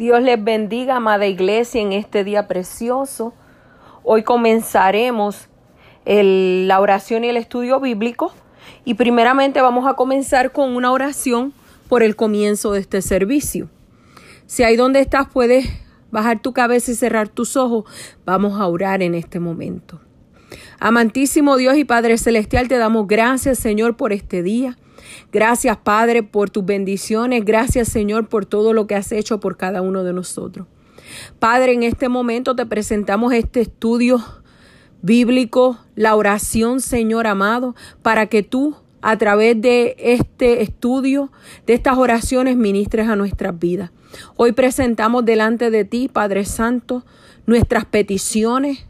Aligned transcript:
Dios 0.00 0.22
les 0.22 0.42
bendiga, 0.42 0.96
amada 0.96 1.26
iglesia, 1.26 1.82
en 1.82 1.92
este 1.92 2.24
día 2.24 2.48
precioso. 2.48 3.34
Hoy 4.02 4.22
comenzaremos 4.22 5.50
la 6.06 6.80
oración 6.80 7.22
y 7.22 7.28
el 7.28 7.36
estudio 7.36 7.80
bíblico. 7.80 8.32
Y 8.86 8.94
primeramente 8.94 9.60
vamos 9.60 9.86
a 9.86 9.96
comenzar 9.96 10.52
con 10.52 10.74
una 10.74 10.90
oración 10.90 11.52
por 11.86 12.02
el 12.02 12.16
comienzo 12.16 12.72
de 12.72 12.80
este 12.80 13.02
servicio. 13.02 13.68
Si 14.46 14.62
ahí 14.62 14.74
donde 14.74 15.00
estás 15.00 15.28
puedes 15.30 15.66
bajar 16.10 16.40
tu 16.40 16.54
cabeza 16.54 16.92
y 16.92 16.94
cerrar 16.94 17.28
tus 17.28 17.58
ojos, 17.58 17.84
vamos 18.24 18.58
a 18.58 18.66
orar 18.68 19.02
en 19.02 19.14
este 19.14 19.38
momento. 19.38 20.00
Amantísimo 20.80 21.58
Dios 21.58 21.76
y 21.76 21.84
Padre 21.84 22.16
Celestial, 22.16 22.66
te 22.66 22.78
damos 22.78 23.06
gracias, 23.06 23.58
Señor, 23.58 23.96
por 23.96 24.14
este 24.14 24.42
día. 24.42 24.78
Gracias, 25.30 25.76
Padre, 25.76 26.22
por 26.22 26.48
tus 26.48 26.64
bendiciones. 26.64 27.44
Gracias, 27.44 27.88
Señor, 27.88 28.28
por 28.28 28.46
todo 28.46 28.72
lo 28.72 28.86
que 28.86 28.94
has 28.94 29.12
hecho 29.12 29.40
por 29.40 29.58
cada 29.58 29.82
uno 29.82 30.04
de 30.04 30.14
nosotros. 30.14 30.66
Padre, 31.38 31.74
en 31.74 31.82
este 31.82 32.08
momento 32.08 32.56
te 32.56 32.64
presentamos 32.64 33.34
este 33.34 33.60
estudio 33.60 34.24
bíblico, 35.02 35.78
la 35.96 36.16
oración, 36.16 36.80
Señor 36.80 37.26
amado, 37.26 37.74
para 38.00 38.26
que 38.26 38.42
tú 38.42 38.76
a 39.02 39.18
través 39.18 39.60
de 39.60 39.96
este 39.98 40.62
estudio, 40.62 41.30
de 41.66 41.74
estas 41.74 41.98
oraciones, 41.98 42.56
ministres 42.56 43.08
a 43.08 43.16
nuestras 43.16 43.58
vidas. 43.58 43.90
Hoy 44.36 44.52
presentamos 44.52 45.24
delante 45.24 45.70
de 45.70 45.84
ti, 45.84 46.08
Padre 46.08 46.44
Santo, 46.44 47.04
nuestras 47.46 47.84
peticiones, 47.84 48.86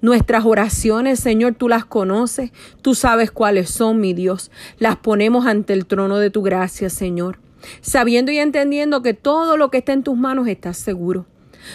Nuestras 0.00 0.44
oraciones, 0.44 1.20
Señor, 1.20 1.54
tú 1.54 1.68
las 1.68 1.84
conoces, 1.84 2.52
tú 2.80 2.94
sabes 2.94 3.30
cuáles 3.30 3.70
son, 3.70 4.00
mi 4.00 4.14
Dios. 4.14 4.50
Las 4.78 4.96
ponemos 4.96 5.46
ante 5.46 5.74
el 5.74 5.86
trono 5.86 6.18
de 6.18 6.30
tu 6.30 6.42
gracia, 6.42 6.88
Señor, 6.88 7.38
sabiendo 7.82 8.32
y 8.32 8.38
entendiendo 8.38 9.02
que 9.02 9.12
todo 9.12 9.56
lo 9.56 9.70
que 9.70 9.78
está 9.78 9.92
en 9.92 10.02
tus 10.02 10.16
manos 10.16 10.48
está 10.48 10.72
seguro. 10.72 11.26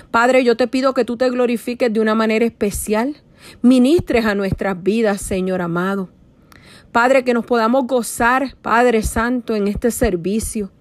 Padre, 0.09 0.43
yo 0.43 0.57
te 0.57 0.67
pido 0.67 0.93
que 0.93 1.05
tú 1.05 1.17
te 1.17 1.29
glorifiques 1.29 1.93
de 1.93 1.99
una 1.99 2.15
manera 2.15 2.45
especial, 2.45 3.17
ministres 3.61 4.25
a 4.25 4.33
nuestras 4.33 4.81
vidas, 4.81 5.21
Señor 5.21 5.61
amado. 5.61 6.09
Padre, 6.91 7.23
que 7.23 7.33
nos 7.33 7.45
podamos 7.45 7.85
gozar, 7.85 8.55
Padre 8.61 9.03
Santo, 9.03 9.55
en 9.55 9.67
este 9.67 9.91
servicio. 9.91 10.71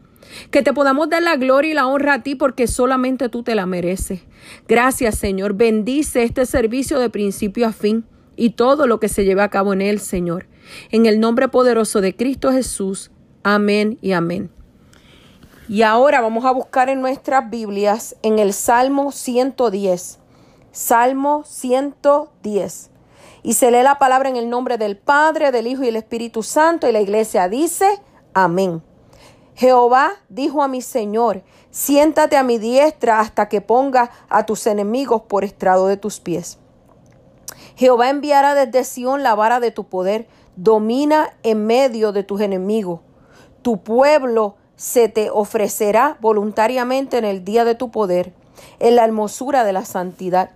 Que 0.50 0.62
te 0.62 0.72
podamos 0.72 1.08
dar 1.08 1.22
la 1.22 1.36
gloria 1.36 1.70
y 1.70 1.74
la 1.74 1.86
honra 1.86 2.14
a 2.14 2.22
ti 2.22 2.34
porque 2.34 2.66
solamente 2.66 3.28
tú 3.28 3.42
te 3.42 3.54
la 3.54 3.66
mereces. 3.66 4.22
Gracias 4.68 5.16
Señor. 5.16 5.54
Bendice 5.54 6.22
este 6.22 6.46
servicio 6.46 6.98
de 6.98 7.10
principio 7.10 7.66
a 7.66 7.72
fin 7.72 8.04
y 8.36 8.50
todo 8.50 8.86
lo 8.86 9.00
que 9.00 9.08
se 9.08 9.24
lleve 9.24 9.42
a 9.42 9.50
cabo 9.50 9.72
en 9.72 9.82
él, 9.82 10.00
Señor. 10.00 10.46
En 10.90 11.06
el 11.06 11.20
nombre 11.20 11.48
poderoso 11.48 12.00
de 12.00 12.16
Cristo 12.16 12.52
Jesús. 12.52 13.10
Amén 13.42 13.98
y 14.00 14.12
amén. 14.12 14.50
Y 15.68 15.82
ahora 15.82 16.20
vamos 16.20 16.44
a 16.44 16.50
buscar 16.50 16.88
en 16.88 17.00
nuestras 17.00 17.48
Biblias 17.48 18.16
en 18.22 18.38
el 18.38 18.52
Salmo 18.52 19.12
110. 19.12 20.18
Salmo 20.72 21.42
110. 21.46 22.90
Y 23.42 23.54
se 23.54 23.70
lee 23.70 23.82
la 23.82 23.98
palabra 23.98 24.28
en 24.28 24.36
el 24.36 24.50
nombre 24.50 24.78
del 24.78 24.96
Padre, 24.96 25.52
del 25.52 25.66
Hijo 25.66 25.82
y 25.82 25.86
del 25.86 25.96
Espíritu 25.96 26.42
Santo. 26.42 26.88
Y 26.88 26.92
la 26.92 27.00
iglesia 27.00 27.48
dice, 27.48 27.86
amén. 28.34 28.82
Jehová 29.54 30.12
dijo 30.28 30.62
a 30.62 30.68
mi 30.68 30.82
Señor, 30.82 31.42
siéntate 31.70 32.36
a 32.36 32.42
mi 32.42 32.58
diestra 32.58 33.20
hasta 33.20 33.48
que 33.48 33.60
ponga 33.60 34.10
a 34.28 34.46
tus 34.46 34.66
enemigos 34.66 35.22
por 35.22 35.44
estrado 35.44 35.86
de 35.86 35.96
tus 35.96 36.20
pies. 36.20 36.58
Jehová 37.76 38.10
enviará 38.10 38.54
desde 38.54 38.84
Sión 38.84 39.22
la 39.22 39.34
vara 39.34 39.60
de 39.60 39.70
tu 39.70 39.84
poder, 39.84 40.26
domina 40.56 41.34
en 41.42 41.66
medio 41.66 42.12
de 42.12 42.22
tus 42.22 42.40
enemigos. 42.40 43.00
Tu 43.62 43.82
pueblo 43.82 44.56
se 44.76 45.08
te 45.08 45.30
ofrecerá 45.30 46.16
voluntariamente 46.20 47.18
en 47.18 47.24
el 47.24 47.44
día 47.44 47.64
de 47.64 47.74
tu 47.74 47.90
poder, 47.90 48.32
en 48.78 48.96
la 48.96 49.04
hermosura 49.04 49.64
de 49.64 49.72
la 49.72 49.84
santidad. 49.84 50.50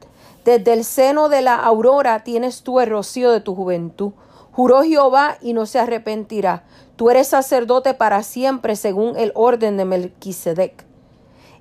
Desde 0.44 0.72
el 0.72 0.84
seno 0.84 1.28
de 1.28 1.42
la 1.42 1.56
aurora 1.56 2.24
tienes 2.24 2.62
tú 2.62 2.80
el 2.80 2.90
rocío 2.90 3.30
de 3.30 3.40
tu 3.40 3.54
juventud. 3.54 4.12
Juró 4.52 4.82
Jehová 4.82 5.36
y 5.40 5.52
no 5.52 5.66
se 5.66 5.78
arrepentirá. 5.78 6.64
Tú 6.98 7.10
eres 7.10 7.28
sacerdote 7.28 7.94
para 7.94 8.24
siempre 8.24 8.74
según 8.74 9.16
el 9.16 9.30
orden 9.36 9.76
de 9.76 9.84
Melquisedec. 9.84 10.84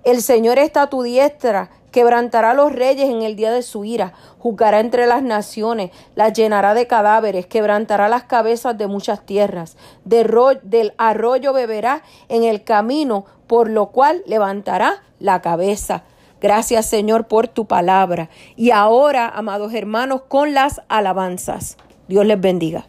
El 0.04 0.24
Señor 0.24 0.58
está 0.58 0.82
a 0.82 0.90
tu 0.90 1.04
diestra, 1.04 1.70
quebrantará 1.92 2.56
los 2.56 2.74
reyes 2.74 3.08
en 3.08 3.22
el 3.22 3.36
día 3.36 3.52
de 3.52 3.62
su 3.62 3.86
ira, 3.86 4.14
juzgará 4.40 4.80
entre 4.80 5.06
las 5.06 5.22
naciones, 5.22 5.92
las 6.16 6.34
llenará 6.34 6.74
de 6.74 6.88
cadáveres, 6.88 7.46
quebrantará 7.46 8.10
las 8.10 8.24
cabezas 8.24 8.80
de 8.80 8.88
muchas 8.88 9.28
tierras, 9.28 9.78
del 10.06 10.94
arroyo 10.98 11.54
beberá 11.54 12.02
en 12.30 12.44
el 12.44 12.64
camino, 12.64 13.26
por 13.46 13.70
lo 13.70 13.92
cual 13.92 14.24
levantará 14.26 15.04
la 15.20 15.44
cabeza. 15.44 16.02
Gracias 16.42 16.88
Señor 16.88 17.28
por 17.28 17.48
tu 17.48 17.68
palabra. 17.68 18.32
Y 18.56 18.72
ahora, 18.72 19.30
amados 19.30 19.72
hermanos, 19.76 20.24
con 20.28 20.56
las 20.56 20.82
alabanzas. 20.88 21.78
Dios 22.08 22.26
les 22.26 22.42
bendiga. 22.42 22.88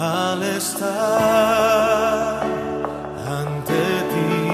al 0.00 0.42
estar 0.42 0.90
ante 3.26 3.82
ti, 4.10 4.48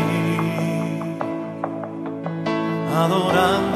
adorando. 2.95 3.70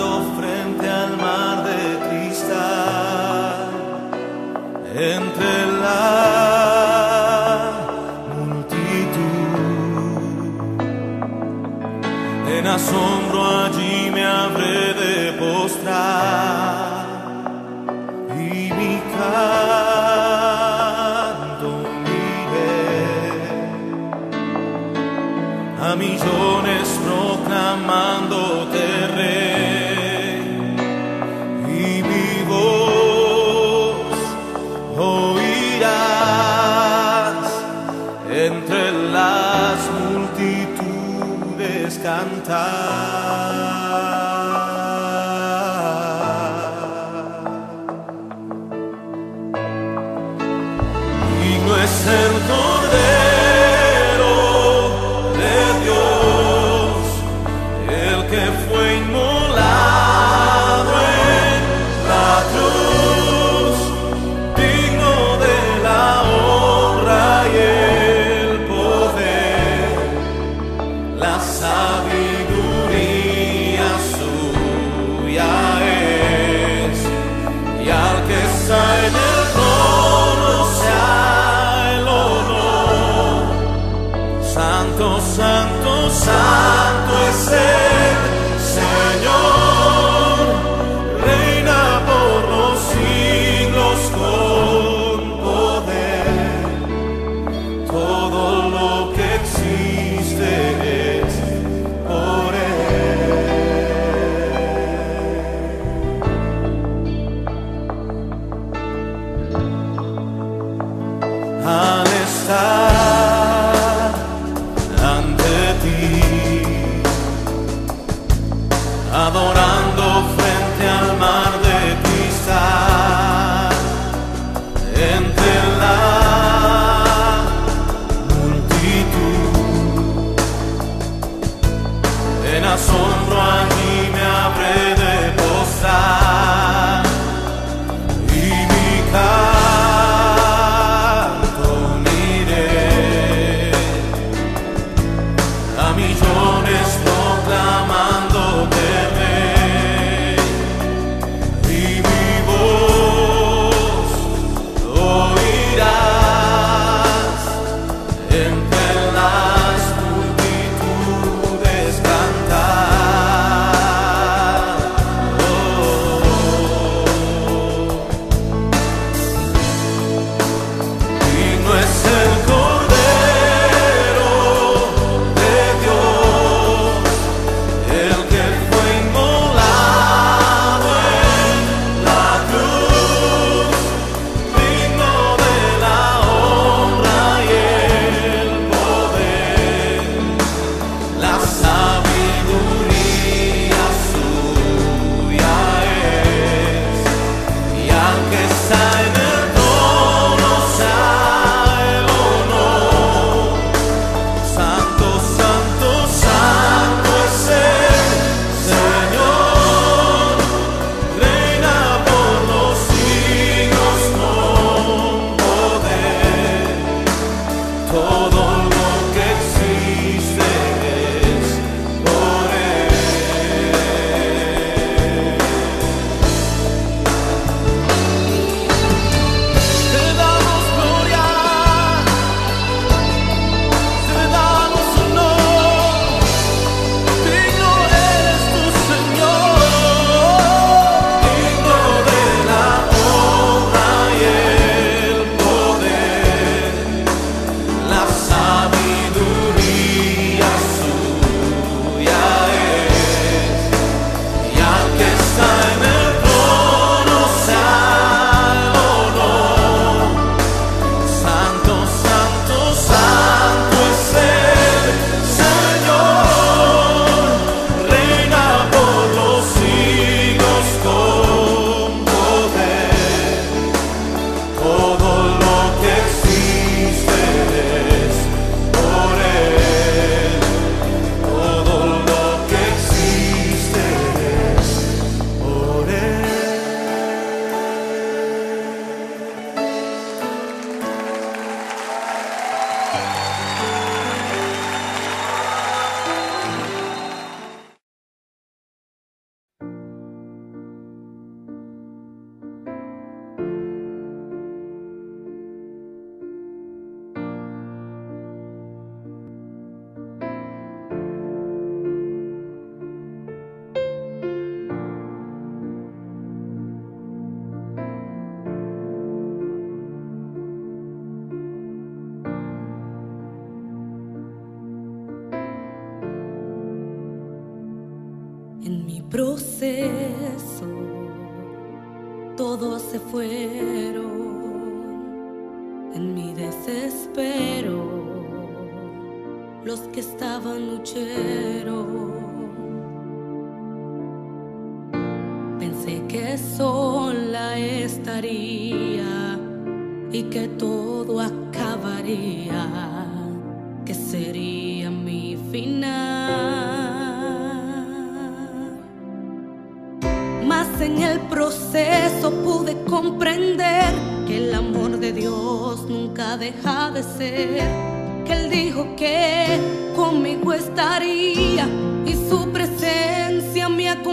santo, 85.21 86.11
santo 86.11 87.29
es 87.29 87.49
el 87.49 87.74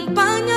presencia 0.05 0.50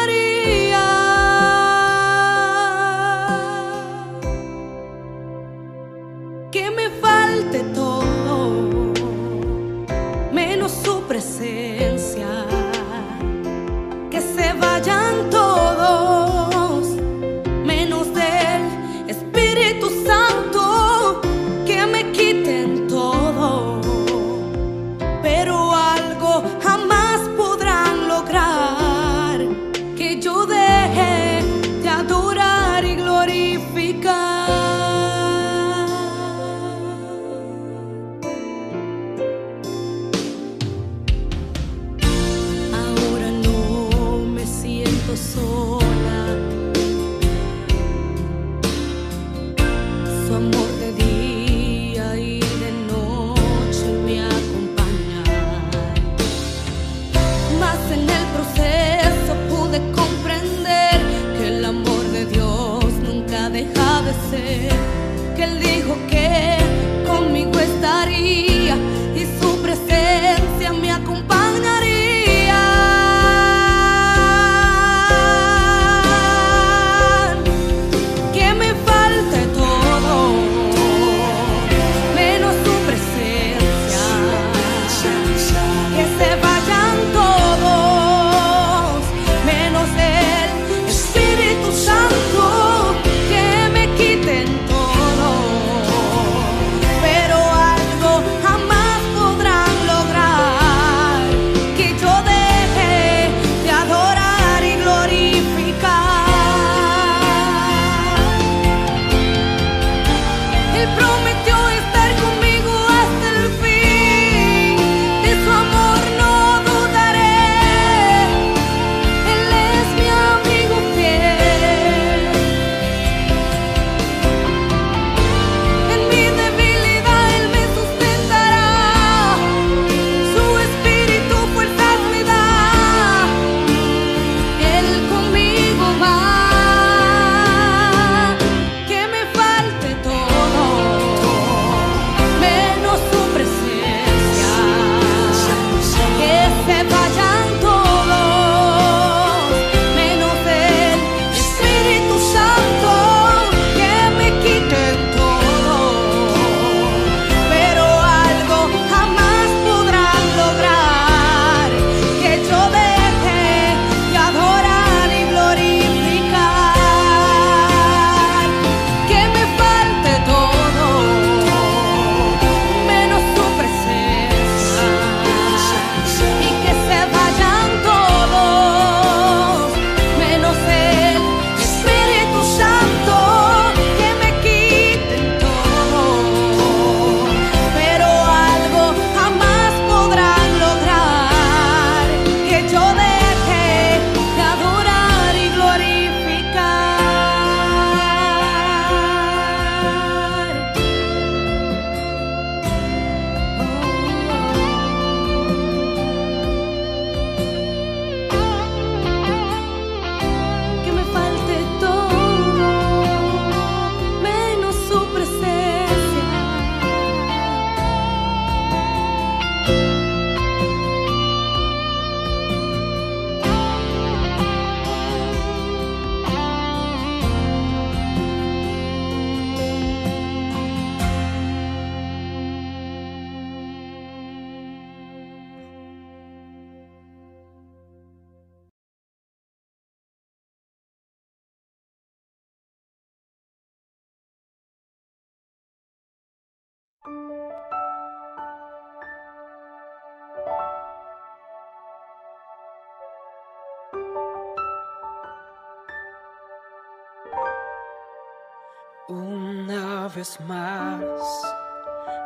más, 260.47 261.02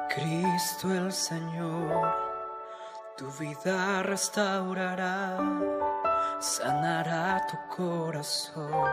Cristo 0.08 0.94
el 0.94 1.12
Señor, 1.12 2.14
tu 3.16 3.26
vida 3.40 4.02
restaurará, 4.04 5.36
sanará 6.38 7.44
tu 7.48 7.56
corazón. 7.76 8.90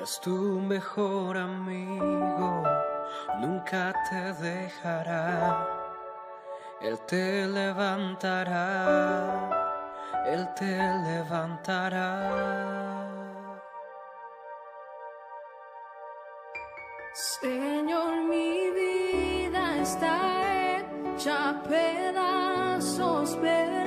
Es 0.00 0.20
tu 0.20 0.60
mejor 0.60 1.36
amigo, 1.36 2.62
nunca 3.40 3.92
te 4.08 4.32
dejará. 4.34 5.66
Él 6.80 6.98
te 7.06 7.46
levantará, 7.48 8.60
Él 10.26 10.48
te 10.54 10.76
levantará. 11.08 12.83
Señor, 17.14 18.24
mi 18.24 18.70
vida 18.72 19.80
está 19.80 20.80
hecha 21.14 21.62
pedazos, 21.62 23.36
pedazos. 23.36 23.83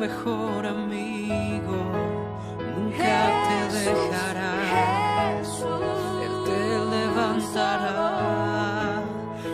Mejor 0.00 0.64
amigo, 0.64 1.76
nunca 2.74 3.46
te 3.46 3.58
dejará. 3.80 4.54
Él 6.24 6.34
te 6.46 6.62
levantará, 6.96 8.00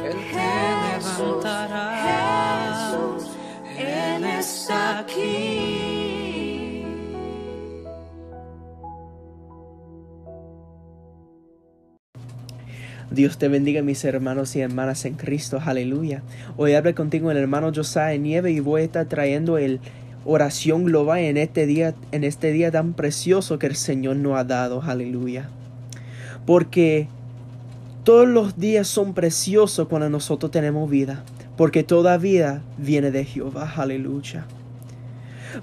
Él 0.05 0.19
te 0.31 0.51
levantará. 0.87 1.87
Él 3.77 4.23
está 4.25 5.01
aquí. 5.01 6.85
Dios 13.11 13.39
te 13.39 13.49
bendiga 13.49 13.83
mis 13.83 14.05
hermanos 14.05 14.55
y 14.55 14.61
hermanas 14.61 15.05
en 15.07 15.15
Cristo, 15.15 15.61
aleluya. 15.65 16.23
Hoy 16.57 16.75
hablo 16.75 16.95
contigo 16.95 17.33
el 17.33 17.37
hermano 17.37 17.73
Josiah 17.75 18.17
Nieve 18.17 18.53
y 18.53 18.61
voy 18.61 18.83
a 18.83 18.85
estar 18.85 19.07
trayendo 19.07 19.59
el 19.59 19.81
oración 20.27 20.85
global 20.85 21.19
en 21.21 21.37
este 21.37 21.67
día, 21.67 21.95
en 22.13 22.25
este 22.25 22.53
día 22.53 22.71
tan 22.71 22.93
precioso 22.93 23.59
que 23.59 23.67
el 23.67 23.77
Señor 23.77 24.17
nos 24.17 24.39
ha 24.39 24.45
dado, 24.45 24.83
aleluya. 24.83 25.49
Porque 26.45 27.09
todos 28.05 28.29
los 28.29 28.59
días 28.59 28.87
son 28.89 29.15
preciosos 29.15 29.89
cuando 29.89 30.11
nosotros 30.11 30.51
tenemos 30.51 30.91
vida, 30.91 31.25
porque 31.57 31.83
toda 31.83 32.19
vida 32.19 32.63
viene 32.77 33.11
de 33.11 33.25
Jehová, 33.25 33.73
aleluya. 33.77 34.47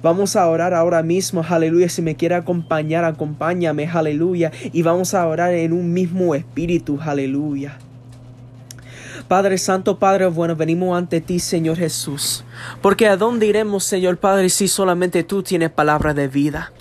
Vamos 0.02 0.36
a 0.36 0.48
orar 0.50 0.74
ahora 0.74 1.04
mismo, 1.04 1.44
aleluya. 1.48 1.88
Si 1.88 2.02
me 2.02 2.16
quiere 2.16 2.36
acompañar, 2.36 3.04
acompáñame, 3.06 3.88
aleluya. 3.88 4.52
Y 4.72 4.82
vamos 4.82 5.14
a 5.14 5.28
orar 5.28 5.54
en 5.54 5.72
un 5.72 5.94
mismo 5.94 6.34
espíritu, 6.34 7.00
aleluya. 7.00 7.78
Padre 9.28 9.58
Santo, 9.58 9.98
Padre 10.00 10.28
bueno, 10.28 10.56
venimos 10.56 10.98
ante 10.98 11.22
ti, 11.22 11.40
Señor 11.40 11.78
Jesús. 11.78 12.44
Porque 12.82 13.08
a 13.08 13.18
dónde 13.18 13.48
iremos, 13.48 13.84
Señor 13.84 14.18
Padre, 14.18 14.50
si 14.50 14.68
solamente 14.68 15.24
tú 15.24 15.44
tienes 15.44 15.72
palabra 15.72 16.14
de 16.14 16.28
vida. 16.28 16.72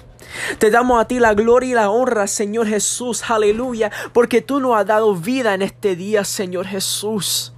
Te 0.59 0.71
damos 0.71 1.01
a 1.01 1.07
ti 1.07 1.19
la 1.19 1.35
gloria 1.35 1.71
y 1.71 1.75
la 1.75 1.91
honra, 1.91 2.27
Señor 2.27 2.67
Jesús, 2.67 3.23
aleluya, 3.31 3.91
porque 4.13 4.41
tú 4.41 4.61
nos 4.61 4.77
has 4.77 4.87
dado 4.87 5.15
vida 5.15 5.55
en 5.55 5.63
este 5.63 5.97
día, 5.97 6.25
Señor 6.25 6.67
Jesús. 6.67 7.53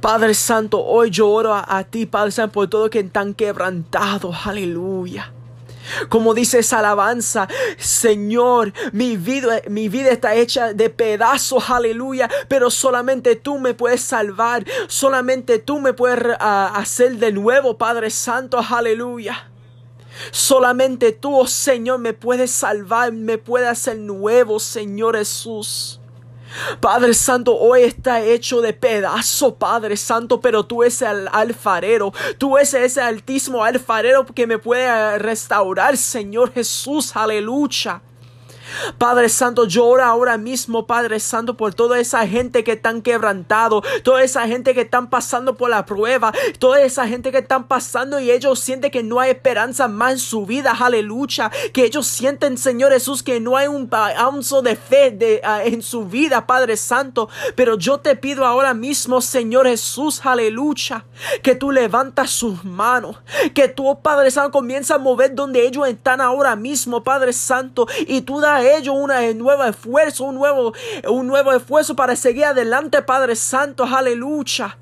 Padre 0.00 0.34
Santo, 0.34 0.84
hoy 0.84 1.10
yo 1.10 1.28
oro 1.28 1.54
a, 1.54 1.84
ti, 1.84 2.06
Padre 2.06 2.32
Santo, 2.32 2.52
por 2.52 2.68
todo 2.68 2.90
que 2.90 3.00
están 3.00 3.34
quebrantados, 3.34 4.46
aleluya. 4.46 5.32
Como 6.08 6.34
dice 6.34 6.60
esa 6.60 6.78
alabanza, 6.80 7.48
Señor, 7.78 8.72
mi 8.92 9.16
vida, 9.16 9.62
mi 9.68 9.88
vida 9.88 10.10
está 10.10 10.34
hecha 10.34 10.72
de 10.72 10.90
pedazos, 10.90 11.70
aleluya, 11.70 12.28
pero 12.48 12.70
solamente 12.70 13.36
tú 13.36 13.58
me 13.58 13.74
puedes 13.74 14.00
salvar, 14.00 14.64
solamente 14.88 15.58
tú 15.58 15.80
me 15.80 15.92
puedes 15.92 16.36
ah, 16.40 16.72
hacer 16.74 17.16
de 17.16 17.32
nuevo, 17.32 17.76
Padre 17.76 18.10
Santo, 18.10 18.58
aleluya. 18.58 19.50
Solamente 20.32 21.12
tú, 21.12 21.38
oh 21.38 21.46
Señor, 21.46 21.98
me 21.98 22.12
puedes 22.12 22.50
salvar, 22.50 23.12
me 23.12 23.38
puedes 23.38 23.68
hacer 23.68 23.96
nuevo, 23.98 24.60
Señor 24.60 25.16
Jesús. 25.16 25.99
Padre 26.80 27.14
Santo, 27.14 27.56
hoy 27.56 27.82
está 27.82 28.20
hecho 28.20 28.60
de 28.60 28.72
pedazo, 28.72 29.54
Padre 29.54 29.96
Santo, 29.96 30.40
pero 30.40 30.64
tú 30.64 30.82
eres 30.82 31.02
el 31.02 31.28
alfarero, 31.32 32.12
tú 32.38 32.56
eres 32.56 32.74
ese 32.74 33.00
altísimo 33.00 33.64
alfarero 33.64 34.26
que 34.26 34.46
me 34.46 34.58
puede 34.58 35.18
restaurar, 35.18 35.96
Señor 35.96 36.52
Jesús, 36.52 37.14
aleluya. 37.14 38.02
Padre 38.98 39.28
Santo, 39.28 39.66
oro 39.80 40.04
ahora 40.04 40.36
mismo, 40.36 40.86
Padre 40.86 41.20
Santo, 41.20 41.56
por 41.56 41.74
toda 41.74 41.98
esa 41.98 42.26
gente 42.26 42.64
que 42.64 42.72
están 42.72 43.02
quebrantado, 43.02 43.82
toda 44.02 44.22
esa 44.22 44.46
gente 44.46 44.74
que 44.74 44.82
están 44.82 45.10
pasando 45.10 45.56
por 45.56 45.70
la 45.70 45.86
prueba, 45.86 46.32
toda 46.58 46.80
esa 46.82 47.06
gente 47.06 47.32
que 47.32 47.38
están 47.38 47.64
pasando 47.64 48.20
y 48.20 48.30
ellos 48.30 48.60
sienten 48.60 48.90
que 48.90 49.02
no 49.02 49.20
hay 49.20 49.30
esperanza 49.30 49.88
más 49.88 50.12
en 50.12 50.18
su 50.18 50.46
vida, 50.46 50.76
aleluya, 50.78 51.50
que 51.72 51.84
ellos 51.84 52.06
sienten, 52.06 52.58
Señor 52.58 52.92
Jesús, 52.92 53.22
que 53.22 53.40
no 53.40 53.56
hay 53.56 53.68
un 53.68 53.90
ounce 54.18 54.62
de 54.62 54.76
fe 54.76 55.10
de, 55.10 55.40
uh, 55.44 55.66
en 55.66 55.82
su 55.82 56.06
vida, 56.06 56.46
Padre 56.46 56.76
Santo, 56.76 57.28
pero 57.54 57.76
yo 57.76 57.98
te 57.98 58.16
pido 58.16 58.44
ahora 58.44 58.74
mismo, 58.74 59.20
Señor 59.20 59.66
Jesús, 59.66 60.20
aleluya, 60.24 61.04
que 61.42 61.54
tú 61.54 61.70
levantas 61.70 62.30
sus 62.30 62.64
manos, 62.64 63.16
que 63.54 63.68
tú, 63.68 63.98
Padre 64.02 64.30
Santo, 64.30 64.50
comienza 64.52 64.96
a 64.96 64.98
mover 64.98 65.34
donde 65.34 65.66
ellos 65.66 65.88
están 65.88 66.20
ahora 66.20 66.56
mismo, 66.56 67.02
Padre 67.02 67.32
Santo, 67.32 67.86
y 68.06 68.22
tú 68.22 68.40
da 68.40 68.59
ellos 68.62 68.94
un 68.94 69.10
nuevo 69.38 69.64
esfuerzo, 69.64 70.24
un 70.24 70.36
nuevo, 70.36 70.72
un 71.08 71.26
nuevo 71.26 71.52
esfuerzo 71.52 71.94
para 71.94 72.16
seguir 72.16 72.44
adelante, 72.44 73.02
Padre 73.02 73.36
Santo, 73.36 73.84
aleluya. 73.84 74.76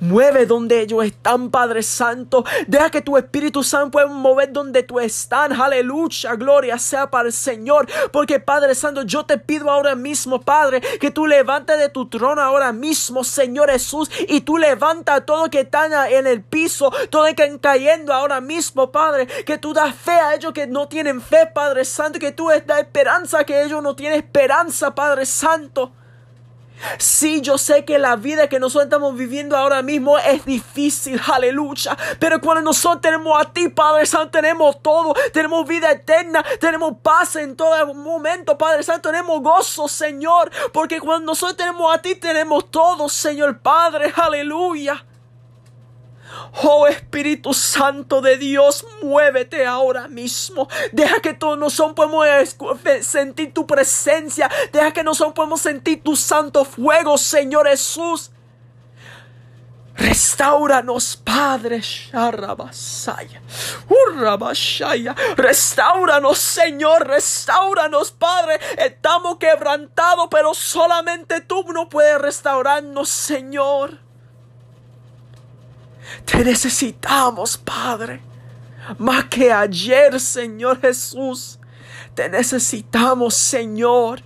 Mueve 0.00 0.46
donde 0.46 0.80
ellos 0.80 1.04
están, 1.04 1.50
Padre 1.50 1.82
Santo. 1.82 2.44
Deja 2.66 2.90
que 2.90 3.02
tu 3.02 3.16
Espíritu 3.16 3.62
Santo 3.62 3.92
pueda 3.92 4.06
mover 4.06 4.52
donde 4.52 4.82
tú 4.82 5.00
estás. 5.00 5.50
Aleluya. 5.58 6.34
Gloria 6.34 6.78
sea 6.78 7.10
para 7.10 7.28
el 7.28 7.32
Señor. 7.32 7.88
Porque, 8.12 8.40
Padre 8.40 8.74
Santo, 8.74 9.02
yo 9.02 9.24
te 9.24 9.38
pido 9.38 9.70
ahora 9.70 9.94
mismo, 9.94 10.40
Padre, 10.40 10.80
que 10.80 11.10
tú 11.10 11.26
levantes 11.26 11.78
de 11.78 11.88
tu 11.88 12.08
trono 12.08 12.42
ahora 12.42 12.72
mismo, 12.72 13.24
Señor 13.24 13.70
Jesús. 13.70 14.10
Y 14.28 14.42
tú 14.42 14.58
levanta 14.58 15.14
a 15.14 15.20
todo 15.22 15.50
que 15.50 15.60
están 15.60 15.92
en 16.10 16.26
el 16.26 16.42
piso, 16.42 16.92
todo 17.10 17.24
que 17.24 17.42
están 17.42 17.58
cayendo 17.58 18.12
ahora 18.12 18.40
mismo, 18.40 18.90
Padre. 18.90 19.26
Que 19.26 19.58
tú 19.58 19.72
das 19.72 19.94
fe 19.94 20.12
a 20.12 20.34
ellos 20.34 20.52
que 20.52 20.66
no 20.66 20.88
tienen 20.88 21.20
fe, 21.20 21.46
Padre 21.46 21.84
Santo. 21.84 22.18
Que 22.18 22.32
tú 22.32 22.48
das 22.66 22.78
esperanza 22.78 23.44
que 23.44 23.62
ellos 23.62 23.82
no 23.82 23.94
tienen 23.94 24.18
esperanza, 24.18 24.94
Padre 24.94 25.26
Santo. 25.26 25.92
Sí, 26.98 27.40
yo 27.40 27.58
sé 27.58 27.84
que 27.84 27.98
la 27.98 28.16
vida 28.16 28.48
que 28.48 28.58
nosotros 28.58 28.84
estamos 28.84 29.16
viviendo 29.16 29.56
ahora 29.56 29.82
mismo 29.82 30.18
es 30.18 30.44
difícil, 30.44 31.20
aleluya. 31.32 31.96
Pero 32.18 32.40
cuando 32.40 32.62
nosotros 32.62 33.02
tenemos 33.02 33.40
a 33.40 33.52
ti, 33.52 33.68
Padre 33.68 34.06
Santo, 34.06 34.30
tenemos 34.30 34.82
todo. 34.82 35.14
Tenemos 35.32 35.66
vida 35.66 35.90
eterna, 35.90 36.44
tenemos 36.60 36.94
paz 37.02 37.36
en 37.36 37.56
todo 37.56 37.94
momento, 37.94 38.56
Padre 38.56 38.82
Santo. 38.82 39.10
Tenemos 39.10 39.42
gozo, 39.42 39.88
Señor. 39.88 40.50
Porque 40.72 41.00
cuando 41.00 41.26
nosotros 41.26 41.56
tenemos 41.56 41.94
a 41.94 42.00
ti, 42.00 42.14
tenemos 42.14 42.70
todo, 42.70 43.08
Señor 43.08 43.60
Padre, 43.60 44.12
aleluya. 44.16 45.04
Oh 46.62 46.86
Espíritu 46.86 47.54
Santo 47.54 48.20
de 48.20 48.36
Dios, 48.36 48.86
muévete 49.02 49.66
ahora 49.66 50.08
mismo. 50.08 50.68
Deja 50.92 51.20
que 51.20 51.34
todos 51.34 51.58
nosotros 51.58 51.94
podamos 51.94 52.26
sentir 53.02 53.52
tu 53.52 53.66
presencia. 53.66 54.50
Deja 54.72 54.92
que 54.92 55.02
nosotros 55.02 55.34
podamos 55.34 55.60
sentir 55.60 56.02
tu 56.02 56.16
santo 56.16 56.64
fuego, 56.64 57.18
Señor 57.18 57.68
Jesús. 57.68 58.30
Restauranos, 59.98 61.16
Padre. 61.16 61.82
Restauranos, 65.36 66.38
Señor. 66.38 67.06
Restauranos, 67.06 68.12
Padre. 68.12 68.60
Estamos 68.78 69.38
quebrantados, 69.38 70.28
pero 70.30 70.54
solamente 70.54 71.40
tú 71.40 71.64
no 71.72 71.88
puedes 71.88 72.20
restaurarnos, 72.20 73.08
Señor. 73.08 74.07
Te 76.24 76.44
necesitamos, 76.44 77.58
Padre. 77.58 78.20
Más 78.98 79.24
que 79.26 79.52
ayer, 79.52 80.18
Señor 80.20 80.80
Jesús. 80.80 81.58
Te 82.14 82.28
necesitamos, 82.28 83.34
Señor. 83.34 84.22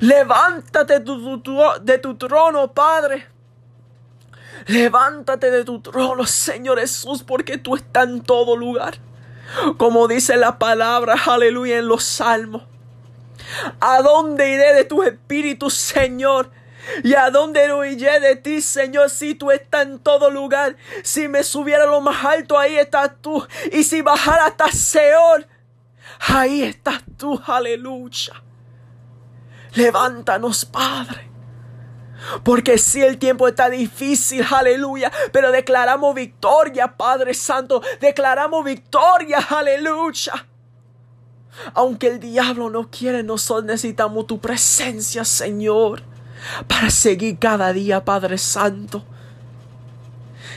Levántate 0.00 1.00
de 1.00 1.98
tu, 1.98 2.16
trono, 2.16 2.72
Padre. 2.72 3.26
Levántate 4.66 5.50
de 5.50 5.64
tu 5.64 5.80
trono, 5.80 6.26
Señor 6.26 6.78
Jesús, 6.78 7.22
porque 7.22 7.58
tú 7.58 7.76
estás 7.76 8.08
en 8.08 8.22
todo 8.22 8.56
lugar. 8.56 8.98
Como 9.76 10.08
dice 10.08 10.36
la 10.36 10.58
palabra, 10.58 11.16
aleluya, 11.26 11.78
en 11.78 11.88
los 11.88 12.04
salmos. 12.04 12.62
¿A 13.80 14.00
dónde 14.00 14.50
iré 14.50 14.74
de 14.74 14.84
tu 14.84 15.02
espíritu, 15.02 15.70
Señor? 15.70 16.50
¿Y 17.02 17.14
a 17.14 17.30
dónde 17.30 17.68
no 17.68 17.84
iré 17.84 18.20
de 18.20 18.36
ti, 18.36 18.60
Señor? 18.60 19.10
Si 19.10 19.34
tú 19.34 19.50
estás 19.50 19.86
en 19.86 19.98
todo 19.98 20.30
lugar. 20.30 20.76
Si 21.02 21.28
me 21.28 21.42
subiera 21.42 21.86
lo 21.86 22.00
más 22.00 22.24
alto, 22.24 22.58
ahí 22.58 22.76
estás 22.76 23.10
tú. 23.20 23.46
Y 23.72 23.84
si 23.84 24.02
bajara 24.02 24.46
hasta 24.46 24.70
Seol, 24.70 25.46
ahí 26.20 26.62
estás 26.62 27.02
tú. 27.16 27.40
Aleluya. 27.46 28.42
Levántanos, 29.74 30.64
Padre. 30.64 31.30
Porque 32.42 32.78
si 32.78 33.02
el 33.02 33.18
tiempo 33.18 33.48
está 33.48 33.68
difícil, 33.68 34.46
aleluya, 34.50 35.12
pero 35.32 35.52
declaramos 35.52 36.14
victoria, 36.14 36.96
Padre 36.96 37.34
Santo, 37.34 37.82
declaramos 38.00 38.64
victoria, 38.64 39.38
aleluya. 39.38 40.46
Aunque 41.74 42.08
el 42.08 42.20
diablo 42.20 42.70
no 42.70 42.90
quiere, 42.90 43.22
nosotros 43.22 43.64
necesitamos 43.64 44.26
tu 44.26 44.40
presencia, 44.40 45.24
Señor, 45.24 46.02
para 46.66 46.90
seguir 46.90 47.38
cada 47.38 47.72
día, 47.72 48.04
Padre 48.04 48.38
Santo. 48.38 49.04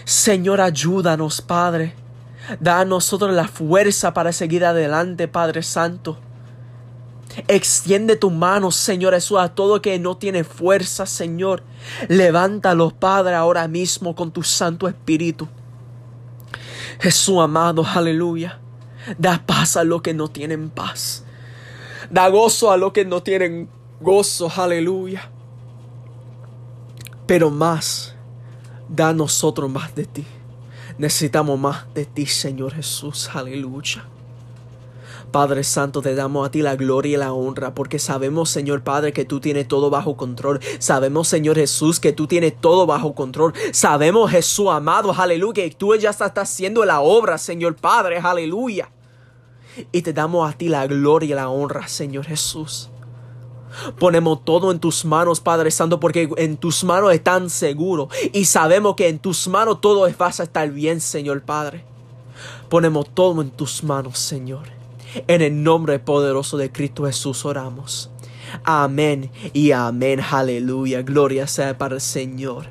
Señor, 0.06 0.62
ayúdanos, 0.62 1.41
Padre. 1.41 1.93
Da 2.60 2.80
a 2.80 2.86
nosotros 2.86 3.34
la 3.34 3.47
fuerza 3.47 4.13
para 4.13 4.32
seguir 4.32 4.63
adelante, 4.63 5.28
Padre 5.28 5.63
Santo. 5.63 6.17
Extiende 7.47 8.15
tu 8.15 8.32
mano, 8.32 8.71
Señor 8.71 9.13
Jesús, 9.13 9.38
a 9.39 9.50
todo 9.50 9.82
que 9.82 10.00
no 10.00 10.17
tiene 10.17 10.43
fuerza, 10.43 11.06
Señor. 11.06 11.63
Levántalos, 12.08 12.93
Padre, 12.93 13.36
ahora 13.36 13.67
mismo 13.67 14.15
con 14.15 14.32
tu 14.32 14.43
Santo 14.43 14.88
Espíritu. 14.88 15.47
Jesús 17.00 17.38
amado, 17.39 17.86
aleluya. 17.86 18.60
Da 19.17 19.43
paz 19.45 19.78
a 19.78 19.84
los 19.84 20.02
que 20.02 20.13
no 20.13 20.30
tienen 20.30 20.69
paz. 20.69 21.23
Da 22.10 22.28
gozo 22.30 22.71
a 22.71 22.78
los 22.78 22.93
que 22.93 23.06
no 23.06 23.21
tienen 23.21 23.69
gozo, 24.00 24.52
aleluya. 24.56 25.30
Pero 27.27 27.51
más, 27.51 28.15
da 28.87 29.09
a 29.09 29.13
nosotros 29.13 29.69
más 29.69 29.93
de 29.93 30.05
ti. 30.05 30.25
Necesitamos 30.97 31.59
más 31.59 31.93
de 31.93 32.05
ti, 32.05 32.25
Señor 32.25 32.73
Jesús, 32.73 33.29
aleluya. 33.33 34.05
Padre 35.31 35.65
Santo, 35.65 36.01
te 36.01 36.15
damos 36.15 36.47
a 36.47 36.51
ti 36.51 36.61
la 36.61 36.77
gloria 36.77 37.13
y 37.13 37.17
la 37.17 37.33
honra, 37.33 37.75
porque 37.75 37.99
sabemos, 37.99 38.49
Señor 38.49 38.81
Padre, 38.81 39.11
que 39.11 39.25
tú 39.25 39.41
tienes 39.41 39.67
todo 39.67 39.89
bajo 39.89 40.15
control. 40.15 40.61
Sabemos, 40.79 41.27
Señor 41.27 41.57
Jesús, 41.57 41.99
que 41.99 42.13
tú 42.13 42.27
tienes 42.27 42.59
todo 42.59 42.85
bajo 42.85 43.13
control. 43.13 43.53
Sabemos, 43.73 44.31
Jesús 44.31 44.69
amado, 44.69 45.13
aleluya, 45.13 45.63
que 45.63 45.71
tú 45.71 45.93
ya 45.95 46.11
estás 46.11 46.31
haciendo 46.35 46.85
la 46.85 47.01
obra, 47.01 47.37
Señor 47.37 47.75
Padre, 47.75 48.19
aleluya. 48.19 48.89
Y 49.91 50.01
te 50.01 50.13
damos 50.13 50.49
a 50.49 50.57
ti 50.57 50.69
la 50.69 50.87
gloria 50.87 51.31
y 51.31 51.35
la 51.35 51.49
honra, 51.49 51.87
Señor 51.89 52.25
Jesús. 52.25 52.89
Ponemos 53.99 54.43
todo 54.43 54.71
en 54.71 54.79
tus 54.79 55.05
manos, 55.05 55.39
Padre 55.39 55.71
Santo, 55.71 55.99
porque 55.99 56.29
en 56.37 56.57
tus 56.57 56.83
manos 56.83 57.13
están 57.13 57.49
seguros. 57.49 58.09
Y 58.33 58.45
sabemos 58.45 58.95
que 58.95 59.07
en 59.07 59.19
tus 59.19 59.47
manos 59.47 59.81
todo 59.81 60.01
va 60.01 60.25
a 60.25 60.29
estar 60.29 60.69
bien, 60.71 61.01
Señor 61.01 61.41
Padre. 61.41 61.83
Ponemos 62.69 63.09
todo 63.13 63.41
en 63.41 63.49
tus 63.51 63.83
manos, 63.83 64.19
Señor. 64.19 64.67
En 65.27 65.41
el 65.41 65.63
nombre 65.63 65.99
poderoso 65.99 66.57
de 66.57 66.71
Cristo 66.71 67.05
Jesús 67.05 67.45
oramos. 67.45 68.09
Amén 68.63 69.31
y 69.53 69.71
amén. 69.71 70.21
Aleluya. 70.31 71.01
Gloria 71.01 71.47
sea 71.47 71.77
para 71.77 71.95
el 71.95 72.01
Señor. 72.01 72.67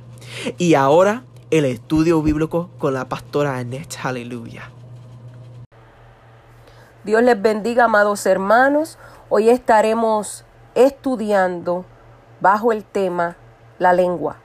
Y 0.59 0.75
ahora 0.75 1.25
el 1.51 1.65
estudio 1.65 2.23
bíblico 2.23 2.71
con 2.79 2.95
la 2.95 3.09
pastora 3.09 3.57
Annette. 3.57 3.99
Aleluya. 4.03 4.71
Dios 7.05 7.23
les 7.23 7.41
bendiga, 7.41 7.85
amados 7.85 8.27
hermanos. 8.27 8.99
Hoy 9.29 9.49
estaremos 9.49 10.45
estudiando 10.77 11.85
bajo 12.41 12.71
el 12.71 12.85
tema 12.85 13.37
la 13.79 13.93
lengua. 13.93 14.37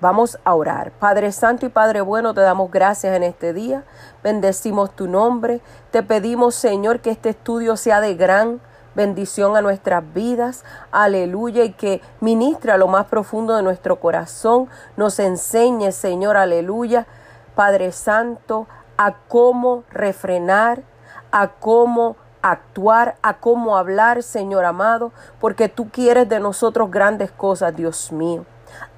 Vamos 0.00 0.38
a 0.44 0.54
orar. 0.54 0.92
Padre 0.92 1.30
Santo 1.30 1.66
y 1.66 1.68
Padre 1.68 2.00
Bueno, 2.00 2.32
te 2.32 2.40
damos 2.40 2.70
gracias 2.70 3.14
en 3.14 3.22
este 3.22 3.52
día. 3.52 3.84
Bendecimos 4.22 4.96
tu 4.96 5.06
nombre. 5.06 5.60
Te 5.90 6.02
pedimos, 6.02 6.54
Señor, 6.54 7.00
que 7.00 7.10
este 7.10 7.30
estudio 7.30 7.76
sea 7.76 8.00
de 8.00 8.14
gran 8.14 8.60
bendición 8.94 9.56
a 9.56 9.62
nuestras 9.62 10.02
vidas. 10.14 10.64
Aleluya. 10.90 11.64
Y 11.64 11.72
que 11.72 12.00
ministra 12.20 12.78
lo 12.78 12.88
más 12.88 13.06
profundo 13.06 13.54
de 13.54 13.62
nuestro 13.62 14.00
corazón. 14.00 14.68
Nos 14.96 15.18
enseñe, 15.18 15.92
Señor, 15.92 16.38
aleluya. 16.38 17.06
Padre 17.54 17.92
Santo, 17.92 18.66
a 18.96 19.12
cómo 19.28 19.84
refrenar, 19.90 20.82
a 21.30 21.48
cómo 21.48 22.16
actuar, 22.42 23.16
a 23.22 23.38
cómo 23.38 23.76
hablar, 23.76 24.22
Señor 24.22 24.64
amado, 24.64 25.12
porque 25.40 25.68
tú 25.68 25.88
quieres 25.90 26.28
de 26.28 26.40
nosotros 26.40 26.90
grandes 26.90 27.30
cosas, 27.30 27.74
Dios 27.76 28.12
mío. 28.12 28.44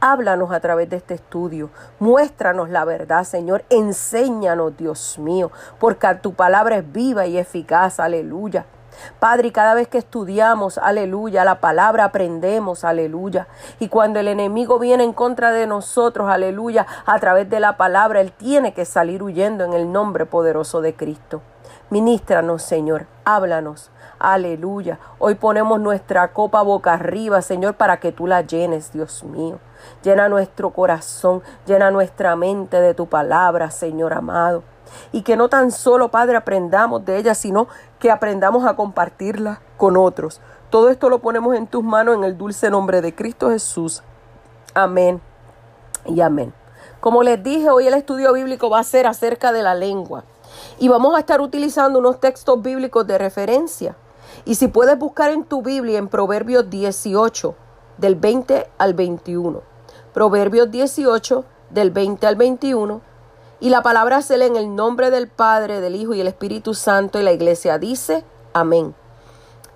Háblanos 0.00 0.52
a 0.52 0.60
través 0.60 0.90
de 0.90 0.96
este 0.96 1.14
estudio. 1.14 1.70
Muéstranos 1.98 2.70
la 2.70 2.84
verdad, 2.84 3.24
Señor. 3.24 3.64
Enséñanos, 3.70 4.76
Dios 4.76 5.18
mío, 5.18 5.50
porque 5.78 6.14
tu 6.20 6.34
palabra 6.34 6.76
es 6.76 6.92
viva 6.92 7.26
y 7.26 7.38
eficaz. 7.38 8.00
Aleluya. 8.00 8.66
Padre, 9.18 9.52
cada 9.52 9.74
vez 9.74 9.88
que 9.88 9.98
estudiamos, 9.98 10.78
aleluya, 10.78 11.44
la 11.44 11.60
palabra 11.60 12.04
aprendemos, 12.04 12.84
aleluya. 12.84 13.48
Y 13.78 13.88
cuando 13.88 14.20
el 14.20 14.28
enemigo 14.28 14.78
viene 14.78 15.04
en 15.04 15.12
contra 15.12 15.50
de 15.50 15.66
nosotros, 15.66 16.28
aleluya, 16.28 16.86
a 17.06 17.18
través 17.18 17.48
de 17.48 17.60
la 17.60 17.76
palabra, 17.76 18.20
él 18.20 18.32
tiene 18.32 18.74
que 18.74 18.84
salir 18.84 19.22
huyendo 19.22 19.64
en 19.64 19.72
el 19.72 19.90
nombre 19.90 20.26
poderoso 20.26 20.82
de 20.82 20.94
Cristo. 20.94 21.42
Ministranos, 21.92 22.62
Señor, 22.62 23.04
háblanos. 23.26 23.90
Aleluya. 24.18 24.98
Hoy 25.18 25.34
ponemos 25.34 25.78
nuestra 25.78 26.32
copa 26.32 26.62
boca 26.62 26.94
arriba, 26.94 27.42
Señor, 27.42 27.74
para 27.74 28.00
que 28.00 28.12
tú 28.12 28.26
la 28.26 28.40
llenes, 28.40 28.94
Dios 28.94 29.22
mío. 29.24 29.58
Llena 30.02 30.30
nuestro 30.30 30.70
corazón, 30.70 31.42
llena 31.66 31.90
nuestra 31.90 32.34
mente 32.34 32.80
de 32.80 32.94
tu 32.94 33.08
palabra, 33.08 33.70
Señor 33.70 34.14
amado. 34.14 34.62
Y 35.12 35.20
que 35.20 35.36
no 35.36 35.50
tan 35.50 35.70
solo, 35.70 36.08
Padre, 36.08 36.38
aprendamos 36.38 37.04
de 37.04 37.18
ella, 37.18 37.34
sino 37.34 37.68
que 37.98 38.10
aprendamos 38.10 38.64
a 38.64 38.74
compartirla 38.74 39.60
con 39.76 39.98
otros. 39.98 40.40
Todo 40.70 40.88
esto 40.88 41.10
lo 41.10 41.18
ponemos 41.18 41.54
en 41.54 41.66
tus 41.66 41.84
manos 41.84 42.16
en 42.16 42.24
el 42.24 42.38
dulce 42.38 42.70
nombre 42.70 43.02
de 43.02 43.14
Cristo 43.14 43.50
Jesús. 43.50 44.02
Amén 44.72 45.20
y 46.06 46.22
amén. 46.22 46.54
Como 47.00 47.22
les 47.22 47.42
dije, 47.42 47.68
hoy 47.68 47.86
el 47.86 47.92
estudio 47.92 48.32
bíblico 48.32 48.70
va 48.70 48.78
a 48.78 48.84
ser 48.84 49.06
acerca 49.06 49.52
de 49.52 49.62
la 49.62 49.74
lengua. 49.74 50.24
Y 50.78 50.88
vamos 50.88 51.14
a 51.14 51.20
estar 51.20 51.40
utilizando 51.40 51.98
unos 51.98 52.20
textos 52.20 52.60
bíblicos 52.62 53.06
de 53.06 53.18
referencia. 53.18 53.96
Y 54.44 54.54
si 54.56 54.68
puedes 54.68 54.98
buscar 54.98 55.30
en 55.30 55.44
tu 55.44 55.62
Biblia 55.62 55.98
en 55.98 56.08
Proverbios 56.08 56.68
18, 56.70 57.54
del 57.98 58.16
20 58.16 58.68
al 58.78 58.94
21. 58.94 59.62
Proverbios 60.12 60.70
18, 60.70 61.44
del 61.70 61.90
20 61.90 62.26
al 62.26 62.36
21. 62.36 63.00
Y 63.60 63.70
la 63.70 63.82
palabra 63.82 64.22
se 64.22 64.36
lee 64.38 64.46
en 64.46 64.56
el 64.56 64.74
nombre 64.74 65.10
del 65.10 65.28
Padre, 65.28 65.80
del 65.80 65.94
Hijo 65.94 66.14
y 66.14 66.20
el 66.20 66.26
Espíritu 66.26 66.74
Santo. 66.74 67.18
Y 67.18 67.22
la 67.22 67.32
iglesia 67.32 67.78
dice, 67.78 68.24
amén. 68.52 68.94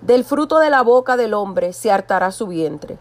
Del 0.01 0.25
fruto 0.25 0.59
de 0.59 0.69
la 0.69 0.81
boca 0.81 1.17
del 1.17 1.33
hombre 1.33 1.73
se 1.73 1.91
hartará 1.91 2.31
su 2.31 2.47
vientre. 2.47 2.99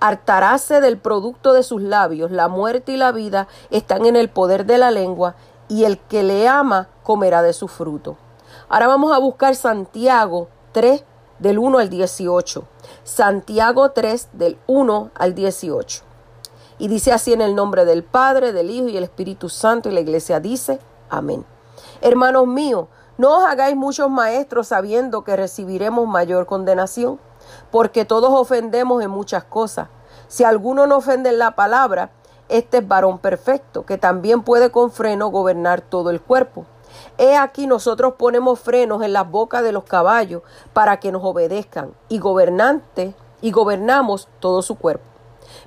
Hartaráse 0.00 0.80
del 0.80 0.98
producto 0.98 1.52
de 1.52 1.62
sus 1.62 1.82
labios. 1.82 2.30
La 2.30 2.48
muerte 2.48 2.92
y 2.92 2.96
la 2.96 3.12
vida 3.12 3.46
están 3.70 4.06
en 4.06 4.16
el 4.16 4.30
poder 4.30 4.66
de 4.66 4.78
la 4.78 4.90
lengua 4.90 5.36
y 5.72 5.86
el 5.86 5.98
que 5.98 6.22
le 6.22 6.46
ama 6.48 6.88
comerá 7.02 7.40
de 7.40 7.54
su 7.54 7.66
fruto. 7.66 8.18
Ahora 8.68 8.88
vamos 8.88 9.10
a 9.16 9.18
buscar 9.18 9.56
Santiago 9.56 10.48
3 10.72 11.02
del 11.38 11.58
1 11.58 11.78
al 11.78 11.88
18. 11.88 12.64
Santiago 13.04 13.90
3 13.90 14.28
del 14.34 14.58
1 14.66 15.10
al 15.14 15.34
18. 15.34 16.02
Y 16.78 16.88
dice 16.88 17.12
así 17.12 17.32
en 17.32 17.40
el 17.40 17.54
nombre 17.54 17.86
del 17.86 18.04
Padre, 18.04 18.52
del 18.52 18.68
Hijo 18.68 18.88
y 18.88 18.98
el 18.98 19.04
Espíritu 19.04 19.48
Santo 19.48 19.88
y 19.88 19.92
la 19.92 20.00
iglesia 20.00 20.40
dice, 20.40 20.78
amén. 21.08 21.46
Hermanos 22.02 22.46
míos, 22.46 22.88
no 23.16 23.38
os 23.38 23.46
hagáis 23.46 23.74
muchos 23.74 24.10
maestros 24.10 24.68
sabiendo 24.68 25.24
que 25.24 25.36
recibiremos 25.36 26.06
mayor 26.06 26.44
condenación, 26.44 27.18
porque 27.70 28.04
todos 28.04 28.30
ofendemos 28.30 29.02
en 29.02 29.10
muchas 29.10 29.44
cosas. 29.44 29.88
Si 30.28 30.44
alguno 30.44 30.86
no 30.86 30.98
ofende 30.98 31.30
en 31.30 31.38
la 31.38 31.52
palabra, 31.52 32.10
este 32.52 32.78
es 32.78 32.88
varón 32.88 33.18
perfecto, 33.18 33.84
que 33.84 33.98
también 33.98 34.42
puede 34.42 34.70
con 34.70 34.90
freno 34.90 35.28
gobernar 35.28 35.80
todo 35.80 36.10
el 36.10 36.20
cuerpo. 36.20 36.66
He 37.18 37.36
aquí 37.36 37.66
nosotros 37.66 38.14
ponemos 38.18 38.60
frenos 38.60 39.02
en 39.02 39.12
las 39.12 39.30
bocas 39.30 39.62
de 39.62 39.72
los 39.72 39.84
caballos 39.84 40.42
para 40.72 40.98
que 41.00 41.12
nos 41.12 41.24
obedezcan 41.24 41.92
y 42.08 42.18
gobernante 42.18 43.14
y 43.40 43.50
gobernamos 43.50 44.28
todo 44.40 44.62
su 44.62 44.76
cuerpo. 44.76 45.04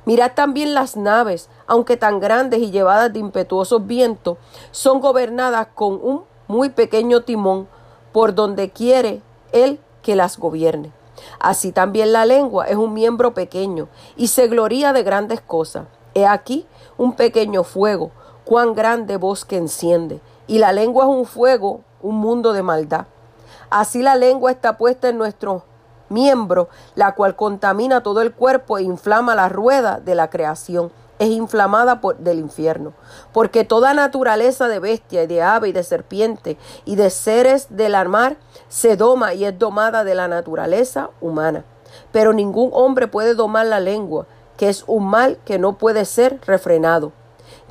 Mirad 0.06 0.34
también 0.34 0.74
las 0.74 0.96
naves, 0.96 1.50
aunque 1.68 1.98
tan 1.98 2.20
grandes 2.20 2.60
y 2.60 2.72
llevadas 2.72 3.12
de 3.12 3.20
impetuosos 3.20 3.86
vientos, 3.86 4.38
son 4.72 5.00
gobernadas 5.00 5.68
con 5.74 5.94
un 5.94 6.24
muy 6.48 6.70
pequeño 6.70 7.22
timón 7.22 7.68
por 8.12 8.36
donde 8.36 8.70
quiere 8.70 9.22
él 9.52 9.80
que 10.02 10.16
las 10.16 10.38
gobierne. 10.38 10.92
Así 11.40 11.72
también 11.72 12.14
la 12.14 12.26
lengua 12.26 12.66
es 12.66 12.76
un 12.76 12.94
miembro 12.94 13.34
pequeño 13.34 13.88
y 14.16 14.28
se 14.28 14.48
gloría 14.48 14.94
de 14.94 15.04
grandes 15.04 15.42
cosas. 15.42 15.88
He 16.14 16.26
aquí 16.26 16.66
un 16.98 17.14
pequeño 17.14 17.64
fuego, 17.64 18.12
cuán 18.44 18.74
grande 18.74 19.18
bosque 19.18 19.58
enciende, 19.58 20.22
y 20.48 20.60
la 20.60 20.72
lengua 20.72 21.06
es 21.06 21.10
un 21.10 21.26
fuego, 21.26 21.82
un 22.02 22.16
mundo 22.16 22.54
de 22.54 22.64
maldad. 22.64 23.08
Así 23.70 24.02
la 24.02 24.16
lengua 24.16 24.52
está 24.52 24.78
puesta 24.78 25.10
en 25.10 25.18
nuestro 25.18 25.64
miembro, 26.10 26.70
la 26.96 27.16
cual 27.16 27.36
contamina 27.36 28.04
todo 28.04 28.22
el 28.22 28.34
cuerpo 28.34 28.78
e 28.78 28.84
inflama 28.84 29.36
la 29.36 29.50
rueda 29.50 30.00
de 30.00 30.16
la 30.16 30.30
creación. 30.30 30.92
Es 31.18 31.30
inflamada 31.30 32.02
por, 32.02 32.18
del 32.18 32.40
infierno, 32.40 32.94
porque 33.32 33.64
toda 33.64 33.94
naturaleza 33.94 34.68
de 34.68 34.80
bestia 34.80 35.24
y 35.24 35.28
de 35.28 35.42
ave 35.42 35.70
y 35.70 35.72
de 35.72 35.84
serpiente 35.84 36.58
y 36.84 36.98
de 36.98 37.10
seres 37.10 37.68
del 37.70 37.96
mar 38.10 38.36
se 38.68 38.98
doma 38.98 39.34
y 39.34 39.46
es 39.46 39.58
domada 39.58 40.04
de 40.04 40.14
la 40.14 40.28
naturaleza 40.28 41.10
humana. 41.22 41.64
Pero 42.12 42.34
ningún 42.34 42.70
hombre 42.74 43.08
puede 43.08 43.34
domar 43.34 43.66
la 43.66 43.80
lengua, 43.80 44.28
que 44.58 44.70
es 44.70 44.84
un 44.88 45.08
mal 45.08 45.38
que 45.46 45.60
no 45.60 45.78
puede 45.78 46.06
ser 46.06 46.40
refrenado, 46.46 47.12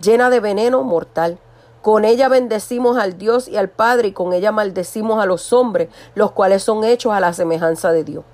llena 0.01 0.31
de 0.31 0.41
veneno 0.41 0.83
mortal. 0.83 1.39
Con 1.83 2.05
ella 2.05 2.29
bendecimos 2.29 2.97
al 2.97 3.19
Dios 3.19 3.47
y 3.47 3.57
al 3.57 3.69
Padre 3.69 4.09
y 4.09 4.13
con 4.13 4.33
ella 4.33 4.53
maldecimos 4.53 5.23
a 5.23 5.27
los 5.27 5.53
hombres, 5.53 5.91
los 6.15 6.33
cuales 6.33 6.63
son 6.63 6.83
hechos 6.83 7.13
a 7.13 7.21
la 7.21 7.33
semejanza 7.33 7.93
de 7.93 8.05
Dios. 8.05 8.25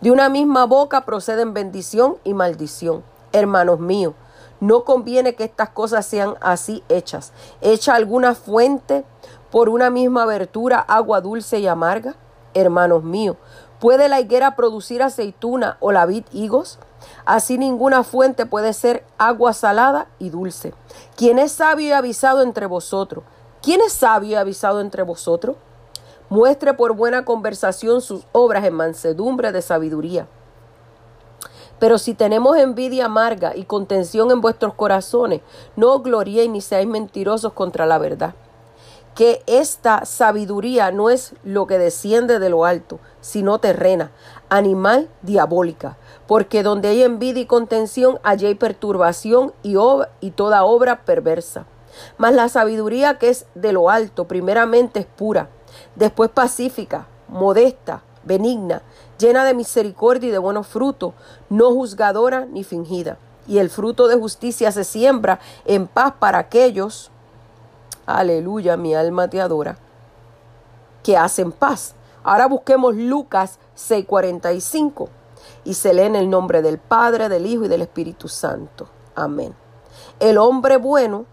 De 0.00 0.10
una 0.10 0.28
misma 0.28 0.66
boca 0.66 1.04
proceden 1.04 1.54
bendición 1.54 2.16
y 2.24 2.34
maldición. 2.34 3.04
Hermanos 3.32 3.80
míos, 3.80 4.14
No 4.58 4.84
conviene 4.84 5.34
que 5.34 5.44
estas 5.44 5.68
cosas 5.68 6.06
sean 6.06 6.34
así 6.40 6.82
hechas. 6.88 7.32
Echa 7.60 7.94
alguna 7.94 8.34
fuente 8.34 9.04
por 9.50 9.68
una 9.68 9.90
misma 9.90 10.22
abertura 10.22 10.78
agua 10.78 11.20
dulce 11.20 11.58
y 11.58 11.66
amarga. 11.66 12.14
Hermanos 12.54 13.04
míos, 13.04 13.36
¿puede 13.80 14.08
la 14.08 14.18
higuera 14.18 14.56
producir 14.56 15.02
aceituna 15.02 15.76
o 15.80 15.92
la 15.92 16.06
vid 16.06 16.24
higos? 16.32 16.78
Así 17.24 17.58
ninguna 17.58 18.04
fuente 18.04 18.46
puede 18.46 18.72
ser 18.72 19.04
agua 19.18 19.52
salada 19.52 20.06
y 20.18 20.30
dulce. 20.30 20.74
¿Quién 21.16 21.38
es 21.38 21.52
sabio 21.52 21.88
y 21.88 21.92
avisado 21.92 22.42
entre 22.42 22.66
vosotros? 22.66 23.24
¿Quién 23.62 23.80
es 23.80 23.92
sabio 23.92 24.30
y 24.30 24.34
avisado 24.34 24.80
entre 24.80 25.02
vosotros? 25.02 25.56
Muestre 26.28 26.74
por 26.74 26.94
buena 26.94 27.24
conversación 27.24 28.00
sus 28.00 28.24
obras 28.32 28.64
en 28.64 28.74
mansedumbre 28.74 29.52
de 29.52 29.62
sabiduría. 29.62 30.26
Pero 31.78 31.98
si 31.98 32.14
tenemos 32.14 32.56
envidia 32.56 33.06
amarga 33.06 33.54
y 33.54 33.64
contención 33.64 34.30
en 34.30 34.40
vuestros 34.40 34.74
corazones, 34.74 35.42
no 35.76 35.94
os 35.94 36.02
gloriéis 36.02 36.50
ni 36.50 36.60
seáis 36.60 36.86
mentirosos 36.86 37.52
contra 37.52 37.86
la 37.86 37.98
verdad. 37.98 38.34
Que 39.14 39.42
esta 39.46 40.04
sabiduría 40.04 40.90
no 40.90 41.10
es 41.10 41.34
lo 41.42 41.66
que 41.66 41.78
desciende 41.78 42.38
de 42.38 42.50
lo 42.50 42.64
alto, 42.64 42.98
sino 43.20 43.58
terrena, 43.58 44.10
animal 44.48 45.08
diabólica. 45.22 45.96
Porque 46.26 46.62
donde 46.62 46.88
hay 46.88 47.02
envidia 47.02 47.42
y 47.42 47.46
contención, 47.46 48.18
allí 48.22 48.46
hay 48.46 48.54
perturbación 48.54 49.52
y, 49.62 49.76
y 50.20 50.30
toda 50.32 50.64
obra 50.64 51.04
perversa. 51.04 51.66
Mas 52.18 52.34
la 52.34 52.48
sabiduría 52.48 53.18
que 53.18 53.28
es 53.28 53.46
de 53.54 53.72
lo 53.72 53.90
alto, 53.90 54.26
primeramente 54.26 55.00
es 55.00 55.06
pura, 55.06 55.48
después 55.94 56.30
pacífica, 56.30 57.06
modesta, 57.28 58.02
benigna, 58.24 58.82
llena 59.18 59.44
de 59.44 59.54
misericordia 59.54 60.28
y 60.28 60.32
de 60.32 60.38
buenos 60.38 60.66
frutos, 60.66 61.14
no 61.48 61.70
juzgadora 61.70 62.46
ni 62.46 62.64
fingida. 62.64 63.18
Y 63.46 63.58
el 63.58 63.70
fruto 63.70 64.08
de 64.08 64.16
justicia 64.16 64.72
se 64.72 64.84
siembra 64.84 65.38
en 65.64 65.86
paz 65.86 66.14
para 66.18 66.38
aquellos, 66.38 67.10
aleluya, 68.04 68.76
mi 68.76 68.94
alma 68.94 69.28
te 69.28 69.40
adora, 69.40 69.78
que 71.02 71.16
hacen 71.16 71.52
paz. 71.52 71.94
Ahora 72.24 72.46
busquemos 72.46 72.96
Lucas 72.96 73.60
6:45 73.76 75.08
y 75.66 75.74
se 75.74 75.92
lee 75.92 76.02
en 76.02 76.16
el 76.16 76.30
nombre 76.30 76.62
del 76.62 76.78
Padre, 76.78 77.28
del 77.28 77.44
Hijo 77.44 77.64
y 77.64 77.68
del 77.68 77.82
Espíritu 77.82 78.28
Santo. 78.28 78.88
Amén. 79.16 79.54
El 80.20 80.38
hombre 80.38 80.76
bueno 80.76 81.26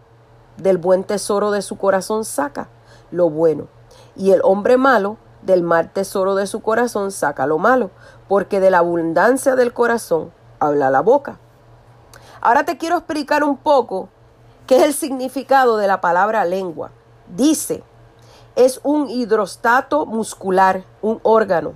del 0.57 0.77
buen 0.77 1.03
tesoro 1.03 1.51
de 1.51 1.61
su 1.61 1.77
corazón 1.77 2.25
saca 2.25 2.67
lo 3.11 3.29
bueno 3.29 3.67
y 4.15 4.31
el 4.31 4.41
hombre 4.43 4.77
malo 4.77 5.17
del 5.43 5.61
mal 5.61 5.91
tesoro 5.91 6.35
de 6.35 6.47
su 6.47 6.61
corazón 6.61 7.11
saca 7.11 7.45
lo 7.45 7.57
malo, 7.57 7.91
porque 8.27 8.59
de 8.59 8.71
la 8.71 8.79
abundancia 8.79 9.55
del 9.55 9.73
corazón 9.73 10.31
habla 10.59 10.89
la 10.89 11.01
boca. 11.01 11.37
Ahora 12.41 12.63
te 12.63 12.77
quiero 12.77 12.97
explicar 12.97 13.43
un 13.43 13.57
poco 13.57 14.09
qué 14.65 14.77
es 14.77 14.83
el 14.83 14.93
significado 14.93 15.77
de 15.77 15.87
la 15.87 16.01
palabra 16.01 16.43
lengua. 16.45 16.91
Dice, 17.27 17.83
es 18.55 18.79
un 18.83 19.09
hidrostato 19.09 20.05
muscular, 20.05 20.83
un 21.01 21.19
órgano. 21.23 21.73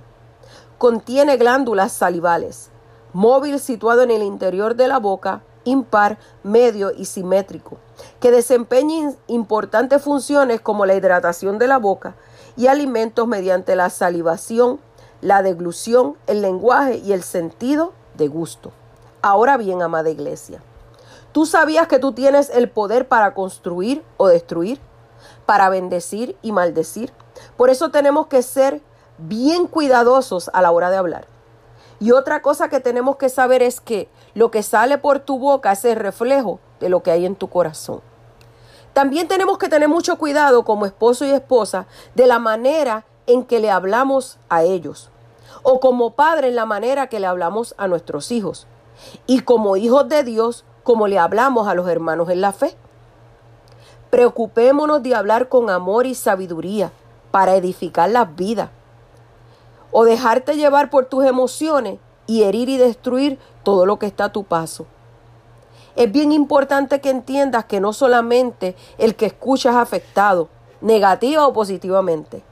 Contiene 0.78 1.36
glándulas 1.36 1.90
salivales, 1.92 2.70
móvil 3.12 3.58
situado 3.58 4.02
en 4.02 4.12
el 4.12 4.22
interior 4.22 4.76
de 4.76 4.86
la 4.86 4.98
boca, 4.98 5.42
impar, 5.64 6.18
medio 6.44 6.92
y 6.92 7.06
simétrico, 7.06 7.78
que 8.20 8.30
desempeña 8.30 9.12
importantes 9.26 10.00
funciones 10.00 10.60
como 10.60 10.86
la 10.86 10.94
hidratación 10.94 11.58
de 11.58 11.66
la 11.66 11.78
boca, 11.78 12.14
y 12.56 12.68
alimentos 12.68 13.26
mediante 13.26 13.74
la 13.74 13.90
salivación, 13.90 14.78
la 15.20 15.42
deglución, 15.42 16.16
el 16.28 16.42
lenguaje 16.42 16.98
y 16.98 17.12
el 17.12 17.24
sentido 17.24 17.92
de 18.16 18.28
gusto. 18.28 18.70
Ahora 19.20 19.56
bien, 19.56 19.82
amada 19.82 20.10
iglesia, 20.10 20.62
¿tú 21.32 21.44
sabías 21.44 21.88
que 21.88 21.98
tú 21.98 22.12
tienes 22.12 22.50
el 22.50 22.70
poder 22.70 23.08
para 23.08 23.34
construir 23.34 24.04
o 24.16 24.28
destruir? 24.28 24.78
Para 25.44 25.70
bendecir 25.70 26.36
y 26.40 26.52
maldecir. 26.52 27.12
Por 27.56 27.68
eso 27.68 27.90
tenemos 27.90 28.28
que 28.28 28.42
ser 28.42 28.80
bien 29.18 29.66
cuidadosos 29.66 30.50
a 30.52 30.62
la 30.62 30.70
hora 30.70 30.90
de 30.90 30.96
hablar. 30.96 31.26
Y 32.00 32.12
otra 32.12 32.42
cosa 32.42 32.68
que 32.68 32.80
tenemos 32.80 33.16
que 33.16 33.28
saber 33.28 33.62
es 33.62 33.80
que 33.80 34.08
lo 34.34 34.50
que 34.50 34.62
sale 34.62 34.98
por 34.98 35.18
tu 35.18 35.38
boca 35.38 35.72
es 35.72 35.84
el 35.84 35.96
reflejo 35.96 36.60
de 36.80 36.88
lo 36.88 37.02
que 37.02 37.10
hay 37.10 37.26
en 37.26 37.34
tu 37.34 37.48
corazón. 37.48 38.00
También 38.92 39.28
tenemos 39.28 39.58
que 39.58 39.68
tener 39.68 39.88
mucho 39.88 40.16
cuidado 40.16 40.64
como 40.64 40.86
esposo 40.86 41.24
y 41.24 41.30
esposa 41.30 41.86
de 42.14 42.26
la 42.26 42.38
manera 42.38 43.04
en 43.26 43.44
que 43.44 43.60
le 43.60 43.70
hablamos 43.70 44.38
a 44.48 44.62
ellos 44.62 45.10
o 45.62 45.80
como 45.80 46.14
padre 46.14 46.48
en 46.48 46.56
la 46.56 46.66
manera 46.66 47.08
que 47.08 47.20
le 47.20 47.26
hablamos 47.26 47.74
a 47.78 47.88
nuestros 47.88 48.30
hijos 48.30 48.66
y 49.26 49.40
como 49.40 49.76
hijos 49.76 50.08
de 50.08 50.24
Dios 50.24 50.64
como 50.82 51.08
le 51.08 51.18
hablamos 51.18 51.68
a 51.68 51.74
los 51.74 51.88
hermanos 51.88 52.30
en 52.30 52.40
la 52.40 52.52
fe. 52.52 52.76
Preocupémonos 54.10 55.02
de 55.02 55.14
hablar 55.14 55.48
con 55.48 55.68
amor 55.68 56.06
y 56.06 56.14
sabiduría 56.14 56.90
para 57.30 57.56
edificar 57.56 58.08
las 58.08 58.34
vidas 58.34 58.70
o 59.90 60.04
dejarte 60.04 60.56
llevar 60.56 60.90
por 60.90 61.06
tus 61.06 61.24
emociones 61.24 61.98
y 62.26 62.42
herir 62.42 62.68
y 62.68 62.76
destruir 62.76 63.38
todo 63.62 63.86
lo 63.86 63.98
que 63.98 64.06
está 64.06 64.24
a 64.24 64.32
tu 64.32 64.44
paso. 64.44 64.86
Es 65.96 66.12
bien 66.12 66.30
importante 66.30 67.00
que 67.00 67.10
entiendas 67.10 67.64
que 67.64 67.80
no 67.80 67.92
solamente 67.92 68.76
el 68.98 69.16
que 69.16 69.26
escucha 69.26 69.70
es 69.70 69.76
afectado, 69.76 70.48
negativa 70.80 71.46
o 71.46 71.52
positivamente. 71.52 72.42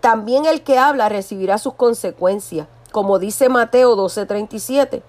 También 0.00 0.44
el 0.44 0.62
que 0.62 0.78
habla 0.78 1.08
recibirá 1.08 1.56
sus 1.56 1.74
consecuencias, 1.74 2.66
como 2.92 3.18
dice 3.18 3.48
Mateo 3.48 3.96
12:37, 3.96 5.02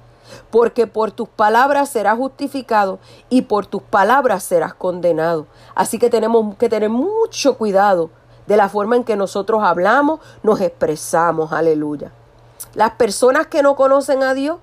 porque 0.51 0.87
por 0.87 1.11
tus 1.11 1.27
palabras 1.27 1.89
serás 1.89 2.17
justificado 2.17 2.99
y 3.29 3.41
por 3.41 3.65
tus 3.65 3.81
palabras 3.81 4.43
serás 4.43 4.73
condenado. 4.73 5.45
Así 5.75 5.99
que 5.99 6.09
tenemos 6.09 6.55
que 6.55 6.69
tener 6.69 6.89
mucho 6.89 7.57
cuidado 7.57 8.09
de 8.47 8.57
la 8.57 8.69
forma 8.69 8.95
en 8.95 9.03
que 9.03 9.15
nosotros 9.15 9.63
hablamos, 9.63 10.19
nos 10.43 10.61
expresamos, 10.61 11.51
aleluya. 11.51 12.11
Las 12.73 12.91
personas 12.91 13.47
que 13.47 13.63
no 13.63 13.75
conocen 13.75 14.23
a 14.23 14.33
Dios 14.33 14.57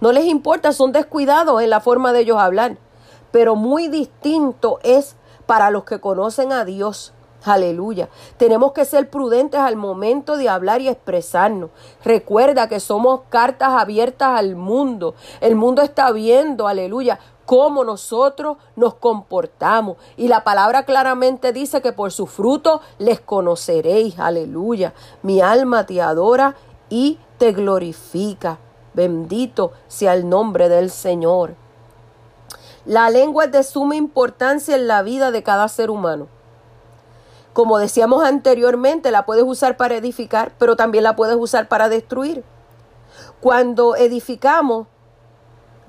no 0.00 0.12
les 0.12 0.24
importa, 0.24 0.72
son 0.72 0.92
descuidados 0.92 1.62
en 1.62 1.70
la 1.70 1.80
forma 1.80 2.12
de 2.12 2.20
ellos 2.20 2.38
hablar. 2.38 2.78
Pero 3.30 3.54
muy 3.54 3.88
distinto 3.88 4.78
es 4.82 5.14
para 5.46 5.70
los 5.70 5.84
que 5.84 6.00
conocen 6.00 6.52
a 6.52 6.64
Dios. 6.64 7.12
Aleluya. 7.44 8.08
Tenemos 8.36 8.72
que 8.72 8.84
ser 8.84 9.08
prudentes 9.08 9.60
al 9.60 9.76
momento 9.76 10.36
de 10.36 10.48
hablar 10.48 10.80
y 10.80 10.88
expresarnos. 10.88 11.70
Recuerda 12.04 12.68
que 12.68 12.80
somos 12.80 13.22
cartas 13.28 13.70
abiertas 13.70 14.38
al 14.38 14.56
mundo. 14.56 15.14
El 15.40 15.54
mundo 15.54 15.82
está 15.82 16.12
viendo, 16.12 16.66
aleluya, 16.66 17.18
cómo 17.50 17.82
nosotros 17.82 18.58
nos 18.76 18.94
comportamos. 18.94 19.96
Y 20.16 20.28
la 20.28 20.44
palabra 20.44 20.84
claramente 20.84 21.52
dice 21.52 21.82
que 21.82 21.92
por 21.92 22.12
su 22.12 22.28
fruto 22.28 22.80
les 22.98 23.18
conoceréis. 23.20 24.20
Aleluya. 24.20 24.94
Mi 25.24 25.40
alma 25.40 25.84
te 25.84 26.00
adora 26.00 26.54
y 26.90 27.18
te 27.38 27.50
glorifica. 27.50 28.58
Bendito 28.94 29.72
sea 29.88 30.14
el 30.14 30.28
nombre 30.28 30.68
del 30.68 30.90
Señor. 30.90 31.56
La 32.84 33.10
lengua 33.10 33.46
es 33.46 33.50
de 33.50 33.64
suma 33.64 33.96
importancia 33.96 34.76
en 34.76 34.86
la 34.86 35.02
vida 35.02 35.32
de 35.32 35.42
cada 35.42 35.66
ser 35.66 35.90
humano. 35.90 36.28
Como 37.52 37.78
decíamos 37.78 38.22
anteriormente, 38.22 39.10
la 39.10 39.26
puedes 39.26 39.42
usar 39.42 39.76
para 39.76 39.96
edificar, 39.96 40.52
pero 40.56 40.76
también 40.76 41.02
la 41.02 41.16
puedes 41.16 41.34
usar 41.34 41.66
para 41.66 41.88
destruir. 41.88 42.44
Cuando 43.40 43.96
edificamos, 43.96 44.86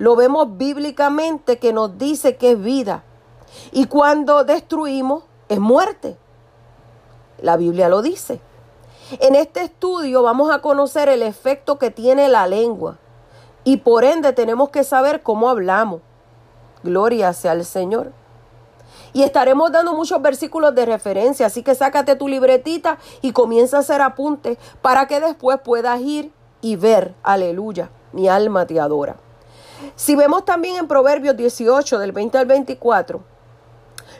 lo 0.02 0.16
vemos 0.16 0.56
bíblicamente 0.56 1.58
que 1.58 1.72
nos 1.72 1.96
dice 1.96 2.34
que 2.34 2.50
es 2.50 2.60
vida. 2.60 3.04
Y 3.70 3.86
cuando 3.86 4.42
destruimos, 4.42 5.22
es 5.48 5.60
muerte. 5.60 6.16
La 7.40 7.56
Biblia 7.56 7.88
lo 7.88 8.02
dice. 8.02 8.40
En 9.20 9.36
este 9.36 9.62
estudio 9.62 10.24
vamos 10.24 10.50
a 10.50 10.58
conocer 10.58 11.08
el 11.08 11.22
efecto 11.22 11.78
que 11.78 11.92
tiene 11.92 12.28
la 12.28 12.48
lengua 12.48 12.98
y 13.62 13.76
por 13.76 14.02
ende 14.02 14.32
tenemos 14.32 14.70
que 14.70 14.82
saber 14.82 15.22
cómo 15.22 15.48
hablamos. 15.48 16.00
Gloria 16.82 17.32
sea 17.32 17.52
al 17.52 17.64
Señor. 17.64 18.10
Y 19.12 19.22
estaremos 19.22 19.70
dando 19.70 19.94
muchos 19.94 20.20
versículos 20.20 20.74
de 20.74 20.84
referencia, 20.84 21.46
así 21.46 21.62
que 21.62 21.76
sácate 21.76 22.16
tu 22.16 22.26
libretita 22.26 22.98
y 23.20 23.30
comienza 23.30 23.76
a 23.76 23.80
hacer 23.80 24.02
apuntes 24.02 24.58
para 24.80 25.06
que 25.06 25.20
después 25.20 25.60
puedas 25.62 26.00
ir 26.00 26.32
y 26.60 26.74
ver, 26.74 27.14
aleluya, 27.22 27.90
mi 28.12 28.28
alma 28.28 28.66
te 28.66 28.80
adora. 28.80 29.14
Si 29.96 30.16
vemos 30.16 30.44
también 30.44 30.76
en 30.76 30.88
Proverbios 30.88 31.36
18, 31.36 31.98
del 31.98 32.12
20 32.12 32.38
al 32.38 32.46
24, 32.46 33.22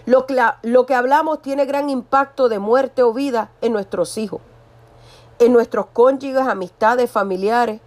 lo 0.06 0.26
que, 0.26 0.40
lo 0.62 0.86
que 0.86 0.94
hablamos 0.94 1.42
tiene 1.42 1.64
gran 1.64 1.90
impacto 1.90 2.48
de 2.48 2.58
muerte 2.58 3.02
o 3.02 3.12
vida 3.12 3.50
en 3.60 3.72
nuestros 3.72 4.18
hijos 4.18 4.40
en 5.44 5.52
nuestros 5.52 5.86
cónyuges, 5.92 6.46
amistades, 6.46 7.10
familiares, 7.10 7.80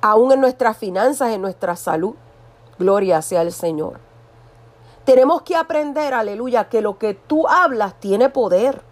aún 0.00 0.32
en 0.32 0.40
nuestras 0.40 0.76
finanzas, 0.76 1.30
en 1.30 1.40
nuestra 1.40 1.76
salud. 1.76 2.14
Gloria 2.78 3.22
sea 3.22 3.40
al 3.40 3.52
Señor. 3.52 4.00
Tenemos 5.04 5.42
que 5.42 5.54
aprender, 5.54 6.14
aleluya, 6.14 6.68
que 6.68 6.80
lo 6.80 6.98
que 6.98 7.14
tú 7.14 7.46
hablas 7.46 7.94
tiene 8.00 8.28
poder. 8.28 8.82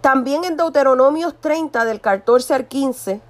También 0.00 0.44
en 0.44 0.56
Deuteronomios 0.56 1.34
30, 1.40 1.84
del 1.84 2.00
14 2.00 2.54
al 2.54 2.66
15, 2.66 3.20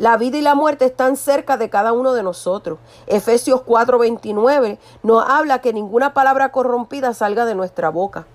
La 0.00 0.16
vida 0.16 0.38
y 0.38 0.40
la 0.40 0.54
muerte 0.54 0.86
están 0.86 1.18
cerca 1.18 1.58
de 1.58 1.68
cada 1.68 1.92
uno 1.92 2.14
de 2.14 2.22
nosotros. 2.22 2.78
Efesios 3.06 3.60
4:29 3.66 4.78
nos 5.02 5.28
habla 5.28 5.60
que 5.60 5.74
ninguna 5.74 6.14
palabra 6.14 6.52
corrompida 6.52 7.12
salga 7.12 7.44
de 7.44 7.54
nuestra 7.54 7.90
boca. 7.90 8.26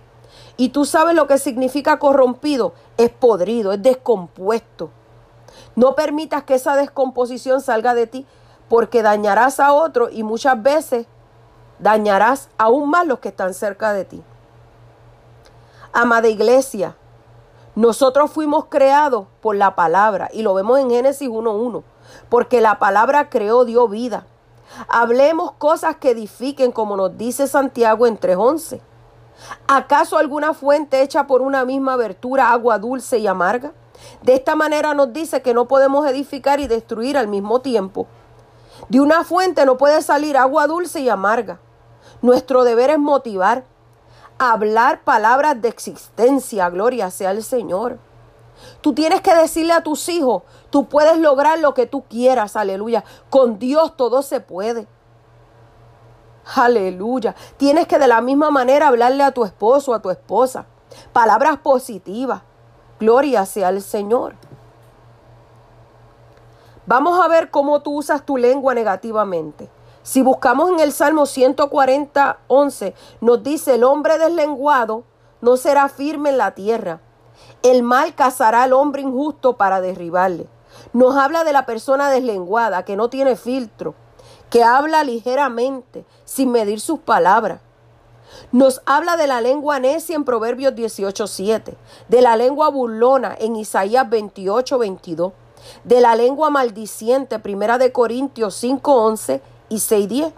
Y 0.57 0.69
tú 0.69 0.85
sabes 0.85 1.15
lo 1.15 1.25
que 1.25 1.39
significa 1.39 1.97
corrompido. 1.97 2.73
Es 2.97 3.09
podrido, 3.09 3.73
es 3.73 3.81
descompuesto. 3.81 4.91
No 5.75 5.95
permitas 5.95 6.43
que 6.43 6.53
esa 6.53 6.75
descomposición 6.75 7.61
salga 7.61 7.95
de 7.95 8.05
ti 8.05 8.27
porque 8.69 9.01
dañarás 9.01 9.59
a 9.59 9.73
otro 9.73 10.11
y 10.11 10.21
muchas 10.21 10.61
veces 10.61 11.07
dañarás 11.79 12.49
aún 12.59 12.91
más 12.91 13.07
los 13.07 13.17
que 13.17 13.29
están 13.29 13.55
cerca 13.55 13.91
de 13.93 14.05
ti. 14.05 14.21
Amada 15.93 16.27
iglesia, 16.27 16.95
nosotros 17.75 18.31
fuimos 18.31 18.65
creados 18.65 19.27
por 19.41 19.55
la 19.55 19.75
palabra 19.75 20.29
y 20.31 20.43
lo 20.43 20.53
vemos 20.53 20.79
en 20.79 20.89
Génesis 20.89 21.27
1.1, 21.29 21.83
porque 22.29 22.61
la 22.61 22.79
palabra 22.79 23.29
creó, 23.29 23.65
dio 23.65 23.87
vida. 23.89 24.25
Hablemos 24.87 25.51
cosas 25.53 25.97
que 25.97 26.11
edifiquen, 26.11 26.71
como 26.71 26.95
nos 26.95 27.17
dice 27.17 27.47
Santiago 27.47 28.07
en 28.07 28.17
3.11. 28.17 28.81
¿Acaso 29.67 30.17
alguna 30.17 30.53
fuente 30.53 31.01
hecha 31.01 31.27
por 31.27 31.41
una 31.41 31.65
misma 31.65 31.93
abertura, 31.93 32.51
agua 32.51 32.79
dulce 32.79 33.17
y 33.17 33.27
amarga? 33.27 33.73
De 34.21 34.35
esta 34.35 34.55
manera 34.55 34.93
nos 34.93 35.11
dice 35.11 35.41
que 35.41 35.53
no 35.53 35.67
podemos 35.67 36.07
edificar 36.07 36.59
y 36.59 36.67
destruir 36.67 37.17
al 37.17 37.27
mismo 37.27 37.59
tiempo. 37.59 38.07
De 38.89 38.99
una 38.99 39.23
fuente 39.23 39.65
no 39.65 39.77
puede 39.77 40.01
salir 40.01 40.37
agua 40.37 40.67
dulce 40.67 41.01
y 41.01 41.09
amarga. 41.09 41.59
Nuestro 42.21 42.63
deber 42.63 42.89
es 42.89 42.99
motivar, 42.99 43.65
hablar 44.37 45.03
palabras 45.03 45.61
de 45.61 45.69
existencia, 45.69 46.69
gloria 46.69 47.09
sea 47.11 47.31
el 47.31 47.43
Señor. 47.43 47.99
Tú 48.81 48.93
tienes 48.93 49.21
que 49.21 49.35
decirle 49.35 49.73
a 49.73 49.83
tus 49.83 50.07
hijos, 50.09 50.43
tú 50.69 50.85
puedes 50.87 51.17
lograr 51.17 51.59
lo 51.59 51.73
que 51.73 51.85
tú 51.85 52.03
quieras, 52.03 52.55
aleluya. 52.55 53.03
Con 53.29 53.59
Dios 53.59 53.95
todo 53.97 54.21
se 54.21 54.39
puede. 54.39 54.87
Aleluya. 56.55 57.35
Tienes 57.57 57.87
que 57.87 57.97
de 57.97 58.07
la 58.07 58.21
misma 58.21 58.51
manera 58.51 58.87
hablarle 58.87 59.23
a 59.23 59.31
tu 59.31 59.43
esposo, 59.43 59.93
a 59.93 60.01
tu 60.01 60.11
esposa. 60.11 60.65
Palabras 61.11 61.57
positivas. 61.57 62.41
Gloria 62.99 63.45
sea 63.45 63.69
el 63.69 63.81
Señor. 63.81 64.35
Vamos 66.85 67.19
a 67.19 67.27
ver 67.27 67.49
cómo 67.49 67.81
tú 67.81 67.97
usas 67.97 68.25
tu 68.25 68.37
lengua 68.37 68.75
negativamente. 68.75 69.69
Si 70.05 70.21
buscamos 70.21 70.69
en 70.69 70.79
el 70.79 70.91
Salmo 70.91 71.25
140, 71.25 72.37
11, 72.45 72.93
nos 73.21 73.41
dice, 73.41 73.73
el 73.73 73.83
hombre 73.83 74.19
deslenguado 74.19 75.03
no 75.41 75.57
será 75.57 75.89
firme 75.89 76.29
en 76.29 76.37
la 76.37 76.51
tierra. 76.51 77.01
El 77.63 77.81
mal 77.81 78.13
cazará 78.13 78.61
al 78.61 78.73
hombre 78.73 79.01
injusto 79.01 79.57
para 79.57 79.81
derribarle. 79.81 80.45
Nos 80.93 81.15
habla 81.15 81.43
de 81.43 81.53
la 81.53 81.65
persona 81.65 82.11
deslenguada, 82.11 82.85
que 82.85 82.95
no 82.95 83.09
tiene 83.09 83.35
filtro, 83.35 83.95
que 84.51 84.63
habla 84.63 85.03
ligeramente, 85.03 86.05
sin 86.23 86.51
medir 86.51 86.81
sus 86.81 86.99
palabras. 86.99 87.61
Nos 88.51 88.83
habla 88.85 89.17
de 89.17 89.25
la 89.25 89.41
lengua 89.41 89.79
necia 89.79 90.15
en 90.15 90.23
Proverbios 90.23 90.75
18, 90.75 91.25
7, 91.25 91.77
de 92.09 92.21
la 92.21 92.37
lengua 92.37 92.69
burlona 92.69 93.35
en 93.39 93.55
Isaías 93.55 94.07
28, 94.07 94.77
22, 94.77 95.33
de 95.83 95.99
la 95.99 96.15
lengua 96.15 96.51
maldiciente, 96.51 97.39
primera 97.39 97.79
de 97.79 97.91
Corintios 97.91 98.53
5, 98.53 98.93
11 99.69 99.99
y 99.99 100.07
6.10. 100.07 100.33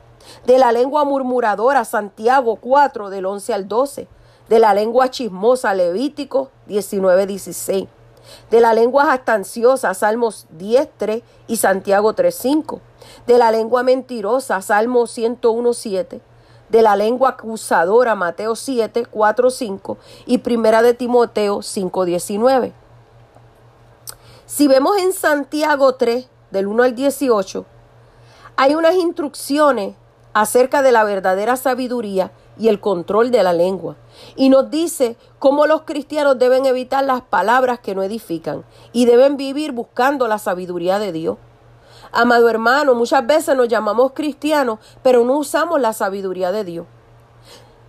De 0.45 0.57
la 0.57 0.71
lengua 0.71 1.05
murmuradora, 1.05 1.86
Santiago 1.86 2.57
4, 2.57 3.09
del 3.09 3.25
11 3.25 3.53
al 3.53 3.67
12. 3.67 4.07
De 4.49 4.59
la 4.59 4.73
lengua 4.73 5.09
chismosa, 5.09 5.73
Levítico 5.73 6.49
19.16. 6.67 7.88
De 8.49 8.61
la 8.61 8.73
lengua 8.73 9.05
jactanciosa, 9.05 9.93
Salmos 9.93 10.47
10.3 10.57 11.23
y 11.47 11.57
Santiago 11.57 12.13
3.5. 12.13 12.80
De 13.25 13.38
la 13.38 13.51
lengua 13.51 13.84
mentirosa, 13.84 14.61
Salmo 14.61 15.03
101.7. 15.03 16.21
De 16.69 16.82
la 16.82 16.97
lengua 16.97 17.30
acusadora, 17.30 18.15
Mateo 18.15 18.55
7, 18.55 19.05
4, 19.05 19.49
5 19.49 19.97
y 20.25 20.39
Primera 20.39 20.82
de 20.82 20.93
Timoteo 20.93 21.61
5, 21.61 22.05
19. 22.05 22.73
Si 24.45 24.67
vemos 24.67 24.97
en 24.97 25.13
Santiago 25.13 25.95
3, 25.95 26.28
del 26.51 26.67
1 26.67 26.84
al 26.84 26.95
18, 26.95 27.65
hay 28.58 28.74
unas 28.74 28.95
instrucciones 28.95 29.95
acerca 30.34 30.82
de 30.82 30.91
la 30.91 31.03
verdadera 31.03 31.55
sabiduría 31.55 32.32
y 32.58 32.70
el 32.70 32.80
control 32.80 33.30
de 33.30 33.43
la 33.43 33.53
lengua. 33.53 33.95
Y 34.36 34.49
nos 34.49 34.72
dice 34.72 35.16
cómo 35.38 35.68
los 35.68 35.84
cristianos 35.84 36.39
deben 36.39 36.66
evitar 36.66 37.05
las 37.05 37.22
palabras 37.22 37.80
que 37.80 37.93
no 37.93 38.01
edifican 38.01 38.66
y 38.93 39.05
deben 39.05 39.38
vivir 39.38 39.72
buscando 39.72 40.28
la 40.28 40.39
sabiduría 40.39 40.97
de 40.97 41.12
Dios. 41.12 41.38
Amado 42.12 42.49
hermano, 42.49 42.95
muchas 42.95 43.26
veces 43.28 43.55
nos 43.55 43.68
llamamos 43.68 44.14
cristianos, 44.14 44.80
pero 45.03 45.24
no 45.24 45.38
usamos 45.38 45.80
la 45.80 45.93
sabiduría 45.93 46.51
de 46.51 46.64
Dios. 46.64 46.88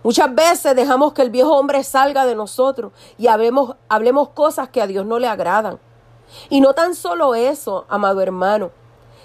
Muchas 0.03 0.33
veces 0.33 0.75
dejamos 0.75 1.13
que 1.13 1.23
el 1.23 1.31
viejo 1.31 1.57
hombre 1.57 1.83
salga 1.83 2.25
de 2.25 2.35
nosotros 2.35 2.93
y 3.17 3.27
hablemos, 3.27 3.75
hablemos 3.89 4.29
cosas 4.29 4.69
que 4.69 4.81
a 4.81 4.87
Dios 4.87 5.05
no 5.05 5.17
le 5.17 5.27
agradan. 5.27 5.79
Y 6.49 6.61
no 6.61 6.73
tan 6.73 6.93
solo 6.93 7.33
eso, 7.33 7.85
amado 7.89 8.21
hermano, 8.21 8.71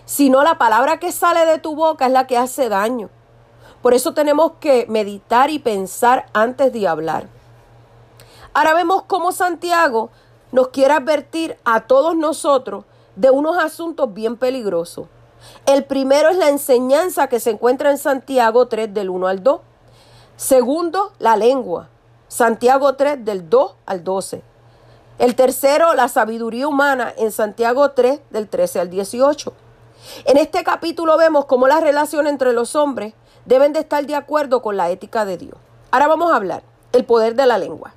sino 0.04 0.42
la 0.42 0.58
palabra 0.58 0.98
que 0.98 1.12
sale 1.12 1.46
de 1.46 1.58
tu 1.58 1.76
boca 1.76 2.06
es 2.06 2.12
la 2.12 2.26
que 2.26 2.38
hace 2.38 2.68
daño. 2.68 3.10
Por 3.82 3.94
eso 3.94 4.14
tenemos 4.14 4.52
que 4.60 4.86
meditar 4.88 5.50
y 5.50 5.58
pensar 5.58 6.26
antes 6.32 6.72
de 6.72 6.88
hablar. 6.88 7.28
Ahora 8.54 8.74
vemos 8.74 9.02
cómo 9.06 9.32
Santiago 9.32 10.10
nos 10.52 10.68
quiere 10.68 10.94
advertir 10.94 11.58
a 11.64 11.80
todos 11.80 12.16
nosotros 12.16 12.84
de 13.16 13.30
unos 13.30 13.58
asuntos 13.58 14.14
bien 14.14 14.36
peligrosos. 14.36 15.06
El 15.66 15.84
primero 15.84 16.30
es 16.30 16.36
la 16.36 16.48
enseñanza 16.48 17.26
que 17.26 17.40
se 17.40 17.50
encuentra 17.50 17.90
en 17.90 17.98
Santiago 17.98 18.68
3 18.68 18.94
del 18.94 19.10
1 19.10 19.26
al 19.26 19.42
2. 19.42 19.60
Segundo, 20.36 21.12
la 21.18 21.36
lengua. 21.36 21.88
Santiago 22.28 22.94
3 22.94 23.24
del 23.24 23.50
2 23.50 23.74
al 23.86 24.04
12. 24.04 24.42
El 25.18 25.36
tercero, 25.36 25.94
la 25.94 26.08
sabiduría 26.08 26.66
humana 26.66 27.12
en 27.16 27.30
Santiago 27.30 27.90
3 27.90 28.20
del 28.30 28.48
13 28.48 28.80
al 28.80 28.90
18. 28.90 29.52
En 30.24 30.36
este 30.36 30.64
capítulo 30.64 31.16
vemos 31.16 31.46
cómo 31.46 31.68
las 31.68 31.80
relaciones 31.80 32.32
entre 32.32 32.52
los 32.52 32.76
hombres 32.76 33.14
deben 33.44 33.72
de 33.72 33.80
estar 33.80 34.06
de 34.06 34.14
acuerdo 34.14 34.62
con 34.62 34.76
la 34.76 34.90
ética 34.90 35.24
de 35.24 35.36
Dios. 35.36 35.56
Ahora 35.90 36.08
vamos 36.08 36.32
a 36.32 36.36
hablar 36.36 36.62
el 36.92 37.04
poder 37.04 37.34
de 37.34 37.46
la 37.46 37.58
lengua. 37.58 37.94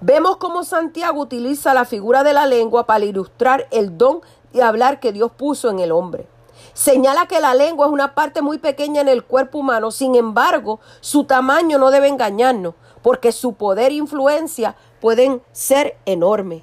Vemos 0.00 0.36
cómo 0.36 0.62
Santiago 0.64 1.20
utiliza 1.20 1.72
la 1.72 1.84
figura 1.84 2.22
de 2.22 2.32
la 2.32 2.46
lengua 2.46 2.84
para 2.84 3.04
ilustrar 3.04 3.66
el 3.70 3.96
don 3.96 4.20
de 4.52 4.62
hablar 4.62 5.00
que 5.00 5.12
Dios 5.12 5.32
puso 5.32 5.70
en 5.70 5.78
el 5.78 5.92
hombre. 5.92 6.26
Señala 6.74 7.26
que 7.26 7.40
la 7.40 7.54
lengua 7.54 7.86
es 7.86 7.92
una 7.92 8.14
parte 8.14 8.42
muy 8.42 8.58
pequeña 8.58 9.00
en 9.00 9.08
el 9.08 9.24
cuerpo 9.24 9.58
humano, 9.58 9.90
sin 9.90 10.14
embargo, 10.14 10.80
su 11.00 11.24
tamaño 11.24 11.78
no 11.78 11.90
debe 11.90 12.08
engañarnos, 12.08 12.74
porque 13.02 13.32
su 13.32 13.54
poder 13.54 13.92
e 13.92 13.96
influencia 13.96 14.76
pueden 15.00 15.42
ser 15.52 15.96
enormes. 16.04 16.62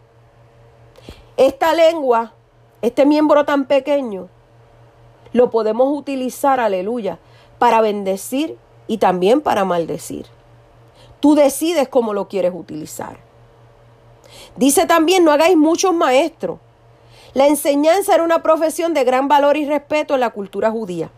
Esta 1.37 1.73
lengua 1.73 2.33
este 2.83 3.05
miembro 3.05 3.45
tan 3.45 3.63
pequeño 3.63 4.27
lo 5.31 5.49
podemos 5.49 5.97
utilizar, 5.97 6.59
aleluya, 6.59 7.17
para 7.57 7.79
bendecir 7.79 8.57
y 8.87 8.97
también 8.97 9.39
para 9.39 9.63
maldecir. 9.63 10.25
Tú 11.21 11.33
decides 11.33 11.87
cómo 11.87 12.13
lo 12.13 12.27
quieres 12.27 12.51
utilizar. 12.53 13.17
Dice 14.57 14.85
también, 14.85 15.23
no 15.23 15.31
hagáis 15.31 15.55
muchos 15.55 15.93
maestros. 15.93 16.59
La 17.33 17.47
enseñanza 17.47 18.15
era 18.15 18.23
una 18.25 18.43
profesión 18.43 18.93
de 18.93 19.05
gran 19.05 19.29
valor 19.29 19.55
y 19.55 19.65
respeto 19.65 20.15
en 20.15 20.19
la 20.19 20.31
cultura 20.31 20.69
judía. 20.69 21.09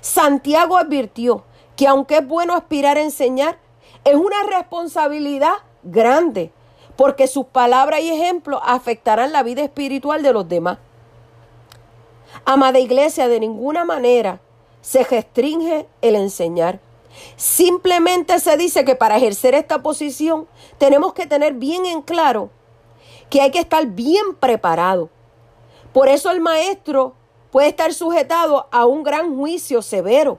Santiago 0.00 0.78
advirtió 0.78 1.44
que 1.76 1.86
aunque 1.86 2.16
es 2.16 2.26
bueno 2.26 2.54
aspirar 2.54 2.96
a 2.96 3.02
enseñar, 3.02 3.58
es 4.04 4.14
una 4.14 4.42
responsabilidad 4.44 5.52
grande, 5.82 6.50
porque 6.96 7.26
sus 7.26 7.44
palabras 7.44 8.00
y 8.00 8.10
ejemplos 8.10 8.62
afectarán 8.64 9.32
la 9.32 9.42
vida 9.42 9.62
espiritual 9.62 10.22
de 10.22 10.32
los 10.32 10.48
demás. 10.48 10.78
Amada 12.44 12.78
iglesia, 12.78 13.28
de 13.28 13.40
ninguna 13.40 13.84
manera 13.84 14.40
se 14.80 15.04
restringe 15.04 15.86
el 16.00 16.16
enseñar. 16.16 16.80
Simplemente 17.36 18.38
se 18.40 18.56
dice 18.56 18.84
que 18.84 18.94
para 18.94 19.16
ejercer 19.16 19.54
esta 19.54 19.82
posición 19.82 20.46
tenemos 20.78 21.12
que 21.12 21.26
tener 21.26 21.54
bien 21.54 21.84
en 21.86 22.02
claro 22.02 22.50
que 23.28 23.40
hay 23.40 23.50
que 23.50 23.60
estar 23.60 23.86
bien 23.86 24.34
preparado. 24.38 25.10
Por 25.92 26.08
eso 26.08 26.30
el 26.30 26.40
maestro 26.40 27.14
puede 27.50 27.68
estar 27.68 27.92
sujetado 27.92 28.68
a 28.70 28.86
un 28.86 29.02
gran 29.02 29.36
juicio 29.36 29.82
severo, 29.82 30.38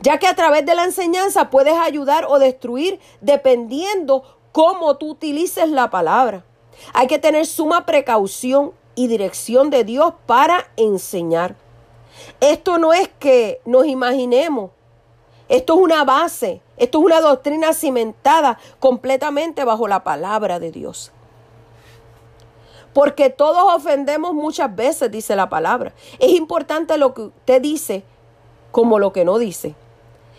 ya 0.00 0.18
que 0.18 0.26
a 0.26 0.34
través 0.34 0.64
de 0.66 0.74
la 0.74 0.84
enseñanza 0.84 1.50
puedes 1.50 1.74
ayudar 1.74 2.26
o 2.28 2.38
destruir 2.38 3.00
dependiendo 3.20 4.22
cómo 4.52 4.96
tú 4.96 5.10
utilices 5.10 5.68
la 5.68 5.90
palabra. 5.90 6.44
Hay 6.92 7.06
que 7.06 7.18
tener 7.18 7.46
suma 7.46 7.86
precaución 7.86 8.72
y 8.94 9.08
dirección 9.08 9.70
de 9.70 9.84
Dios 9.84 10.14
para 10.26 10.68
enseñar. 10.76 11.56
Esto 12.40 12.78
no 12.78 12.92
es 12.92 13.08
que 13.18 13.60
nos 13.64 13.86
imaginemos, 13.86 14.70
esto 15.48 15.74
es 15.74 15.80
una 15.80 16.04
base, 16.04 16.60
esto 16.76 16.98
es 16.98 17.04
una 17.04 17.20
doctrina 17.20 17.72
cimentada 17.72 18.58
completamente 18.80 19.64
bajo 19.64 19.88
la 19.88 20.04
palabra 20.04 20.58
de 20.58 20.70
Dios. 20.70 21.12
Porque 22.92 23.28
todos 23.28 23.74
ofendemos 23.74 24.34
muchas 24.34 24.74
veces, 24.74 25.10
dice 25.10 25.34
la 25.34 25.48
palabra. 25.48 25.92
Es 26.20 26.30
importante 26.30 26.96
lo 26.96 27.12
que 27.12 27.22
usted 27.22 27.60
dice 27.60 28.04
como 28.70 28.98
lo 28.98 29.12
que 29.12 29.24
no 29.24 29.38
dice. 29.38 29.74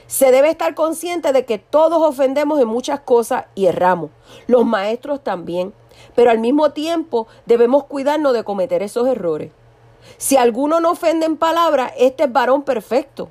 Se 0.08 0.32
debe 0.32 0.49
estar 0.49 0.74
consciente 0.74 1.34
de 1.34 1.45
que 1.45 1.58
todos 1.58 2.01
ofendemos 2.01 2.60
en 2.60 2.68
muchas 2.68 3.01
cosas 3.01 3.45
y 3.56 3.66
erramos. 3.66 4.12
Los 4.47 4.66
maestros 4.66 5.24
también. 5.24 5.74
Pero 6.16 6.32
al 6.32 6.39
mismo 6.39 6.72
tiempo 6.72 7.28
debemos 7.45 7.86
cuidarnos 7.86 8.34
de 8.34 8.43
cometer 8.43 8.82
esos 8.82 9.07
errores. 9.07 9.51
Si 10.18 10.38
alguno 10.38 10.80
no 10.80 10.91
ofende 10.91 11.26
en 11.26 11.38
palabra, 11.38 11.91
este 11.97 12.24
es 12.24 12.32
varón 12.32 12.63
perfecto, 12.63 13.30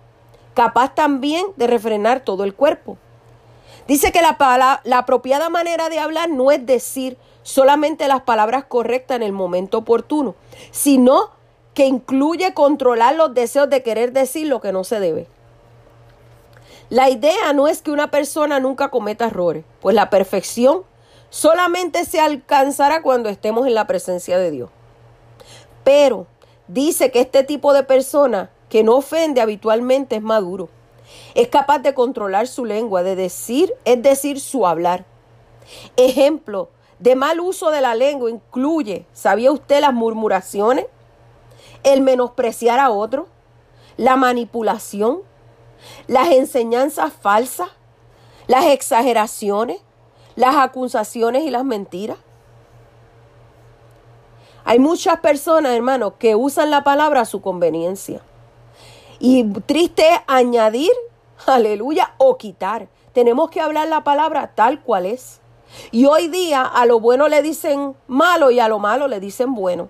capaz 0.54 0.94
también 0.94 1.46
de 1.56 1.66
refrenar 1.66 2.20
todo 2.20 2.44
el 2.44 2.54
cuerpo. 2.54 2.98
Dice 3.86 4.12
que 4.12 4.22
la, 4.22 4.80
la 4.84 4.98
apropiada 4.98 5.50
manera 5.50 5.88
de 5.88 5.98
hablar 5.98 6.30
no 6.30 6.50
es 6.50 6.64
decir 6.64 7.16
solamente 7.42 8.08
las 8.08 8.22
palabras 8.22 8.64
correctas 8.64 9.16
en 9.16 9.22
el 9.22 9.32
momento 9.32 9.78
oportuno, 9.78 10.34
sino 10.70 11.30
que 11.74 11.86
incluye 11.86 12.54
controlar 12.54 13.14
los 13.16 13.34
deseos 13.34 13.68
de 13.68 13.82
querer 13.82 14.12
decir 14.12 14.46
lo 14.46 14.60
que 14.60 14.72
no 14.72 14.84
se 14.84 15.00
debe. 15.00 15.28
La 16.88 17.10
idea 17.10 17.52
no 17.52 17.68
es 17.68 17.82
que 17.82 17.90
una 17.90 18.10
persona 18.10 18.60
nunca 18.60 18.90
cometa 18.90 19.26
errores, 19.26 19.64
pues 19.80 19.94
la 19.94 20.10
perfección 20.10 20.82
solamente 21.34 22.04
se 22.04 22.20
alcanzará 22.20 23.02
cuando 23.02 23.28
estemos 23.28 23.66
en 23.66 23.74
la 23.74 23.88
presencia 23.88 24.38
de 24.38 24.52
Dios. 24.52 24.70
Pero 25.82 26.28
dice 26.68 27.10
que 27.10 27.20
este 27.20 27.42
tipo 27.42 27.72
de 27.74 27.82
persona 27.82 28.52
que 28.68 28.84
no 28.84 28.94
ofende 28.94 29.40
habitualmente 29.40 30.14
es 30.14 30.22
maduro. 30.22 30.68
Es 31.34 31.48
capaz 31.48 31.80
de 31.80 31.92
controlar 31.92 32.46
su 32.46 32.64
lengua, 32.64 33.02
de 33.02 33.16
decir, 33.16 33.74
es 33.84 34.00
decir, 34.00 34.38
su 34.38 34.64
hablar. 34.64 35.06
Ejemplo 35.96 36.68
de 37.00 37.16
mal 37.16 37.40
uso 37.40 37.72
de 37.72 37.80
la 37.80 37.96
lengua 37.96 38.30
incluye, 38.30 39.04
¿sabía 39.12 39.50
usted 39.50 39.80
las 39.80 39.92
murmuraciones? 39.92 40.86
El 41.82 42.00
menospreciar 42.02 42.78
a 42.78 42.90
otro, 42.90 43.26
la 43.96 44.14
manipulación, 44.14 45.22
las 46.06 46.28
enseñanzas 46.28 47.12
falsas, 47.12 47.70
las 48.46 48.66
exageraciones, 48.66 49.80
las 50.36 50.56
acusaciones 50.56 51.44
y 51.44 51.50
las 51.50 51.64
mentiras. 51.64 52.18
Hay 54.64 54.78
muchas 54.78 55.20
personas, 55.20 55.72
hermanos, 55.72 56.14
que 56.18 56.34
usan 56.34 56.70
la 56.70 56.84
palabra 56.84 57.20
a 57.20 57.24
su 57.26 57.42
conveniencia. 57.42 58.22
Y 59.18 59.44
triste 59.44 60.08
es 60.08 60.20
añadir, 60.26 60.90
aleluya, 61.46 62.14
o 62.18 62.38
quitar. 62.38 62.88
Tenemos 63.12 63.50
que 63.50 63.60
hablar 63.60 63.88
la 63.88 64.04
palabra 64.04 64.52
tal 64.54 64.82
cual 64.82 65.06
es. 65.06 65.40
Y 65.90 66.06
hoy 66.06 66.28
día 66.28 66.62
a 66.62 66.86
lo 66.86 66.98
bueno 67.00 67.28
le 67.28 67.42
dicen 67.42 67.94
malo 68.06 68.50
y 68.50 68.58
a 68.58 68.68
lo 68.68 68.78
malo 68.78 69.06
le 69.06 69.20
dicen 69.20 69.54
bueno. 69.54 69.88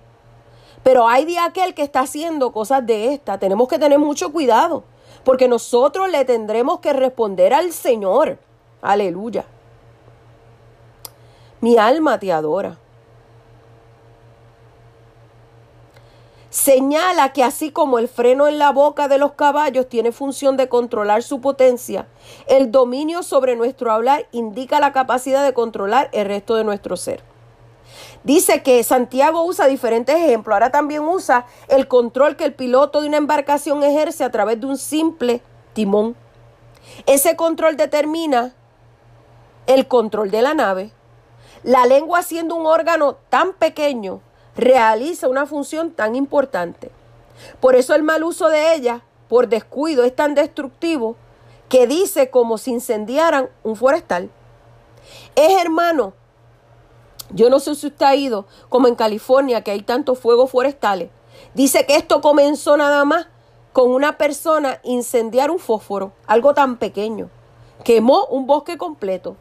Pero 0.82 1.08
hay 1.08 1.24
de 1.24 1.38
aquel 1.38 1.74
que 1.74 1.82
está 1.82 2.00
haciendo 2.00 2.52
cosas 2.52 2.84
de 2.84 3.14
esta. 3.14 3.38
Tenemos 3.38 3.68
que 3.68 3.78
tener 3.78 3.98
mucho 3.98 4.32
cuidado. 4.32 4.84
Porque 5.24 5.48
nosotros 5.48 6.10
le 6.10 6.24
tendremos 6.24 6.80
que 6.80 6.92
responder 6.92 7.54
al 7.54 7.72
Señor. 7.72 8.38
Aleluya. 8.82 9.46
Mi 11.64 11.78
alma 11.78 12.18
te 12.18 12.30
adora. 12.30 12.76
señala 16.50 17.32
que 17.32 17.42
así 17.42 17.70
como 17.70 17.98
el 17.98 18.06
freno 18.06 18.46
en 18.48 18.58
la 18.58 18.70
boca 18.70 19.08
de 19.08 19.16
los 19.16 19.32
caballos 19.32 19.88
tiene 19.88 20.12
función 20.12 20.58
de 20.58 20.68
controlar 20.68 21.22
su 21.22 21.40
potencia, 21.40 22.06
el 22.46 22.70
dominio 22.70 23.22
sobre 23.22 23.56
nuestro 23.56 23.90
hablar 23.90 24.28
indica 24.30 24.78
la 24.78 24.92
capacidad 24.92 25.42
de 25.42 25.54
controlar 25.54 26.10
el 26.12 26.26
resto 26.26 26.54
de 26.54 26.64
nuestro 26.64 26.98
ser. 26.98 27.22
Dice 28.24 28.62
que 28.62 28.84
Santiago 28.84 29.42
usa 29.42 29.66
diferentes 29.66 30.16
ejemplos, 30.16 30.52
ahora 30.52 30.70
también 30.70 31.02
usa 31.02 31.46
el 31.68 31.88
control 31.88 32.36
que 32.36 32.44
el 32.44 32.52
piloto 32.52 33.00
de 33.00 33.08
una 33.08 33.16
embarcación 33.16 33.82
ejerce 33.82 34.22
a 34.22 34.30
través 34.30 34.60
de 34.60 34.66
un 34.66 34.76
simple 34.76 35.40
timón. 35.72 36.14
Ese 37.06 37.36
control 37.36 37.78
determina 37.78 38.52
el 39.66 39.88
control 39.88 40.30
de 40.30 40.42
la 40.42 40.52
nave. 40.52 40.92
La 41.64 41.86
lengua 41.86 42.22
siendo 42.22 42.54
un 42.56 42.66
órgano 42.66 43.16
tan 43.30 43.54
pequeño 43.54 44.20
realiza 44.54 45.28
una 45.28 45.46
función 45.46 45.92
tan 45.92 46.14
importante. 46.14 46.90
Por 47.58 47.74
eso 47.74 47.94
el 47.94 48.02
mal 48.02 48.22
uso 48.22 48.50
de 48.50 48.74
ella, 48.74 49.02
por 49.28 49.48
descuido, 49.48 50.04
es 50.04 50.14
tan 50.14 50.34
destructivo 50.34 51.16
que 51.70 51.86
dice 51.86 52.28
como 52.28 52.58
si 52.58 52.72
incendiaran 52.72 53.48
un 53.62 53.76
forestal. 53.76 54.30
Es 55.34 55.58
hermano, 55.58 56.12
yo 57.30 57.48
no 57.48 57.58
sé 57.58 57.74
si 57.74 57.86
usted 57.86 58.04
ha 58.04 58.14
ido, 58.14 58.44
como 58.68 58.86
en 58.86 58.94
California, 58.94 59.62
que 59.62 59.70
hay 59.70 59.80
tantos 59.80 60.18
fuegos 60.18 60.50
forestales. 60.50 61.08
Dice 61.54 61.86
que 61.86 61.96
esto 61.96 62.20
comenzó 62.20 62.76
nada 62.76 63.06
más 63.06 63.26
con 63.72 63.90
una 63.90 64.18
persona 64.18 64.80
incendiar 64.82 65.50
un 65.50 65.58
fósforo, 65.58 66.12
algo 66.26 66.52
tan 66.52 66.76
pequeño. 66.76 67.30
Quemó 67.84 68.26
un 68.26 68.46
bosque 68.46 68.76
completo. 68.76 69.36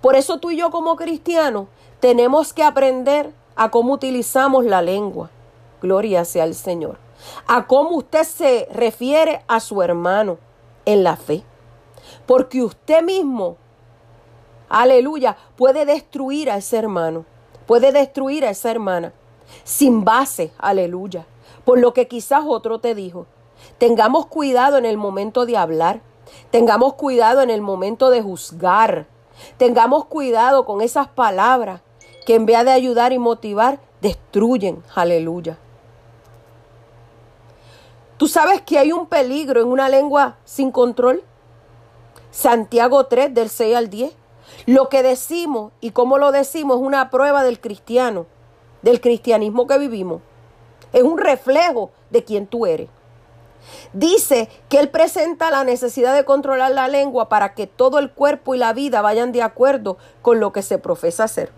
Por 0.00 0.16
eso 0.16 0.38
tú 0.38 0.50
y 0.50 0.56
yo 0.56 0.70
como 0.70 0.96
cristianos 0.96 1.66
tenemos 2.00 2.52
que 2.52 2.62
aprender 2.62 3.32
a 3.56 3.70
cómo 3.70 3.94
utilizamos 3.94 4.64
la 4.64 4.82
lengua. 4.82 5.30
Gloria 5.80 6.24
sea 6.24 6.44
al 6.44 6.54
Señor. 6.54 6.98
A 7.46 7.66
cómo 7.66 7.96
usted 7.96 8.24
se 8.24 8.68
refiere 8.72 9.44
a 9.46 9.60
su 9.60 9.82
hermano 9.82 10.38
en 10.84 11.04
la 11.04 11.16
fe. 11.16 11.44
Porque 12.26 12.62
usted 12.62 13.02
mismo, 13.02 13.56
aleluya, 14.68 15.36
puede 15.56 15.86
destruir 15.86 16.50
a 16.50 16.56
ese 16.56 16.76
hermano, 16.76 17.24
puede 17.66 17.92
destruir 17.92 18.44
a 18.44 18.50
esa 18.50 18.70
hermana 18.70 19.12
sin 19.64 20.04
base, 20.04 20.52
aleluya, 20.58 21.26
por 21.64 21.78
lo 21.78 21.92
que 21.92 22.08
quizás 22.08 22.44
otro 22.46 22.78
te 22.78 22.94
dijo. 22.94 23.26
Tengamos 23.78 24.26
cuidado 24.26 24.78
en 24.78 24.84
el 24.84 24.96
momento 24.96 25.46
de 25.46 25.56
hablar, 25.56 26.00
tengamos 26.50 26.94
cuidado 26.94 27.42
en 27.42 27.50
el 27.50 27.60
momento 27.60 28.10
de 28.10 28.22
juzgar, 28.22 29.06
tengamos 29.56 30.06
cuidado 30.06 30.64
con 30.64 30.80
esas 30.80 31.08
palabras 31.08 31.80
que 32.26 32.34
en 32.34 32.46
vez 32.46 32.64
de 32.64 32.70
ayudar 32.70 33.12
y 33.12 33.18
motivar, 33.18 33.80
destruyen. 34.00 34.82
Aleluya. 34.94 35.58
¿Tú 38.16 38.28
sabes 38.28 38.60
que 38.62 38.78
hay 38.78 38.92
un 38.92 39.06
peligro 39.06 39.60
en 39.60 39.68
una 39.68 39.88
lengua 39.88 40.36
sin 40.44 40.70
control? 40.70 41.24
Santiago 42.30 43.06
3 43.06 43.34
del 43.34 43.50
6 43.50 43.76
al 43.76 43.90
10. 43.90 44.12
Lo 44.66 44.88
que 44.88 45.02
decimos 45.02 45.72
y 45.80 45.90
cómo 45.90 46.18
lo 46.18 46.30
decimos 46.30 46.76
es 46.76 46.86
una 46.86 47.10
prueba 47.10 47.42
del 47.42 47.60
cristiano, 47.60 48.26
del 48.82 49.00
cristianismo 49.00 49.66
que 49.66 49.78
vivimos. 49.78 50.22
Es 50.92 51.02
un 51.02 51.18
reflejo 51.18 51.90
de 52.10 52.22
quién 52.22 52.46
tú 52.46 52.66
eres. 52.66 52.88
Dice 53.92 54.48
que 54.68 54.78
él 54.78 54.90
presenta 54.90 55.50
la 55.50 55.64
necesidad 55.64 56.14
de 56.14 56.24
controlar 56.24 56.72
la 56.72 56.88
lengua 56.88 57.28
para 57.28 57.54
que 57.54 57.66
todo 57.66 57.98
el 57.98 58.10
cuerpo 58.10 58.54
y 58.54 58.58
la 58.58 58.72
vida 58.72 59.02
vayan 59.02 59.32
de 59.32 59.42
acuerdo 59.42 59.98
con 60.22 60.40
lo 60.40 60.52
que 60.52 60.62
se 60.62 60.78
profesa 60.78 61.28
ser. 61.28 61.50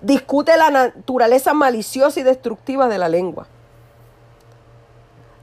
Discute 0.00 0.56
la 0.56 0.70
naturaleza 0.70 1.54
maliciosa 1.54 2.20
y 2.20 2.22
destructiva 2.22 2.88
de 2.88 2.98
la 2.98 3.08
lengua. 3.08 3.46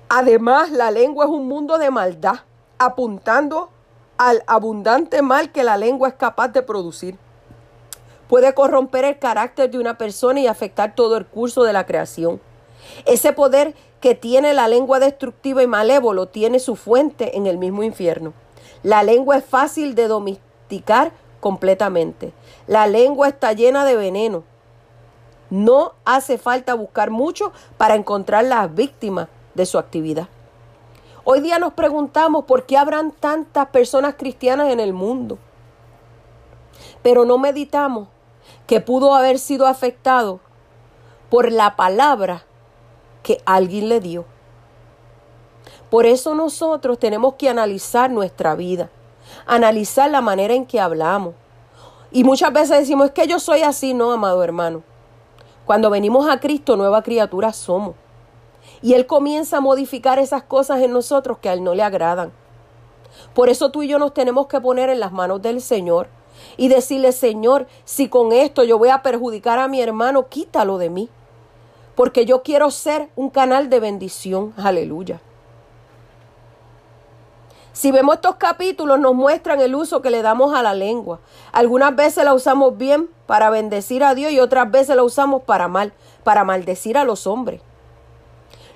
Además, 0.09 0.71
la 0.71 0.91
lengua 0.91 1.25
es 1.25 1.31
un 1.31 1.47
mundo 1.47 1.77
de 1.77 1.91
maldad, 1.91 2.39
apuntando 2.77 3.69
al 4.17 4.43
abundante 4.47 5.21
mal 5.21 5.51
que 5.51 5.63
la 5.63 5.77
lengua 5.77 6.09
es 6.09 6.13
capaz 6.15 6.49
de 6.49 6.61
producir. 6.61 7.17
Puede 8.29 8.53
corromper 8.53 9.05
el 9.05 9.19
carácter 9.19 9.69
de 9.69 9.79
una 9.79 9.97
persona 9.97 10.39
y 10.39 10.47
afectar 10.47 10.95
todo 10.95 11.17
el 11.17 11.25
curso 11.25 11.63
de 11.63 11.73
la 11.73 11.85
creación. 11.85 12.41
Ese 13.05 13.33
poder 13.33 13.75
que 14.07 14.15
tiene 14.15 14.53
la 14.53 14.69
lengua 14.69 14.99
destructiva 14.99 15.63
y 15.63 15.67
malévolo 15.67 16.29
tiene 16.29 16.59
su 16.59 16.77
fuente 16.77 17.35
en 17.35 17.45
el 17.45 17.57
mismo 17.57 17.83
infierno. 17.83 18.31
La 18.81 19.03
lengua 19.03 19.35
es 19.35 19.43
fácil 19.43 19.95
de 19.95 20.07
domesticar 20.07 21.11
completamente. 21.41 22.31
La 22.67 22.87
lengua 22.87 23.27
está 23.27 23.51
llena 23.51 23.83
de 23.83 23.97
veneno. 23.97 24.45
No 25.49 25.91
hace 26.05 26.37
falta 26.37 26.73
buscar 26.73 27.09
mucho 27.09 27.51
para 27.75 27.95
encontrar 27.95 28.45
las 28.45 28.73
víctimas 28.73 29.27
de 29.55 29.65
su 29.65 29.77
actividad. 29.77 30.29
Hoy 31.25 31.41
día 31.41 31.59
nos 31.59 31.73
preguntamos 31.73 32.45
por 32.45 32.65
qué 32.65 32.77
habrán 32.77 33.11
tantas 33.11 33.67
personas 33.71 34.15
cristianas 34.17 34.69
en 34.71 34.79
el 34.79 34.93
mundo. 34.93 35.37
Pero 37.03 37.25
no 37.25 37.37
meditamos 37.37 38.07
que 38.67 38.79
pudo 38.79 39.13
haber 39.13 39.37
sido 39.37 39.67
afectado 39.67 40.39
por 41.29 41.51
la 41.51 41.75
palabra 41.75 42.46
que 43.27 43.41
alguien 43.45 43.89
le 43.89 43.99
dio. 43.99 44.25
Por 45.89 46.05
eso 46.05 46.33
nosotros 46.33 46.97
tenemos 46.97 47.35
que 47.35 47.49
analizar 47.49 48.09
nuestra 48.09 48.55
vida 48.55 48.89
analizar 49.45 50.09
la 50.09 50.21
manera 50.21 50.53
en 50.53 50.65
que 50.65 50.79
hablamos. 50.79 51.35
Y 52.11 52.23
muchas 52.23 52.53
veces 52.53 52.79
decimos, 52.79 53.07
es 53.07 53.11
que 53.11 53.27
yo 53.27 53.39
soy 53.39 53.61
así, 53.61 53.93
no, 53.93 54.11
amado 54.11 54.43
hermano. 54.43 54.83
Cuando 55.65 55.89
venimos 55.89 56.29
a 56.29 56.39
Cristo, 56.39 56.77
nueva 56.77 57.01
criatura 57.01 57.51
somos. 57.51 57.95
Y 58.81 58.93
Él 58.93 59.05
comienza 59.05 59.57
a 59.57 59.61
modificar 59.61 60.19
esas 60.19 60.43
cosas 60.43 60.81
en 60.81 60.91
nosotros 60.91 61.39
que 61.39 61.49
a 61.49 61.53
Él 61.53 61.63
no 61.63 61.75
le 61.75 61.83
agradan. 61.83 62.31
Por 63.33 63.49
eso 63.49 63.71
tú 63.71 63.83
y 63.83 63.87
yo 63.87 63.99
nos 63.99 64.13
tenemos 64.13 64.47
que 64.47 64.61
poner 64.61 64.89
en 64.89 64.99
las 64.99 65.11
manos 65.11 65.41
del 65.41 65.61
Señor. 65.61 66.07
y 66.55 66.67
decirle, 66.67 67.13
Señor, 67.13 67.65
si 67.83 68.09
con 68.09 68.31
esto 68.31 68.63
yo 68.63 68.77
voy 68.77 68.89
a 68.89 69.01
perjudicar 69.01 69.57
a 69.57 69.67
mi 69.67 69.81
hermano, 69.81 70.27
quítalo 70.27 70.77
de 70.77 70.91
mí. 70.91 71.09
Porque 71.97 72.27
yo 72.27 72.43
quiero 72.43 72.69
ser 72.69 73.09
un 73.15 73.31
canal 73.31 73.71
de 73.71 73.79
bendición. 73.79 74.53
Aleluya. 74.55 75.19
Si 77.73 77.91
vemos 77.91 78.15
estos 78.15 78.35
capítulos, 78.35 78.99
nos 78.99 79.15
muestran 79.15 79.59
el 79.61 79.73
uso 79.73 79.99
que 80.03 80.11
le 80.11 80.21
damos 80.21 80.53
a 80.53 80.61
la 80.61 80.75
lengua. 80.75 81.19
Algunas 81.51 81.95
veces 81.95 82.23
la 82.23 82.35
usamos 82.35 82.77
bien 82.77 83.09
para 83.25 83.49
bendecir 83.49 84.03
a 84.03 84.13
Dios 84.13 84.31
y 84.31 84.39
otras 84.39 84.69
veces 84.69 84.95
la 84.95 85.03
usamos 85.03 85.41
para 85.41 85.67
mal, 85.67 85.91
para 86.23 86.43
maldecir 86.43 86.99
a 86.99 87.03
los 87.03 87.25
hombres. 87.25 87.61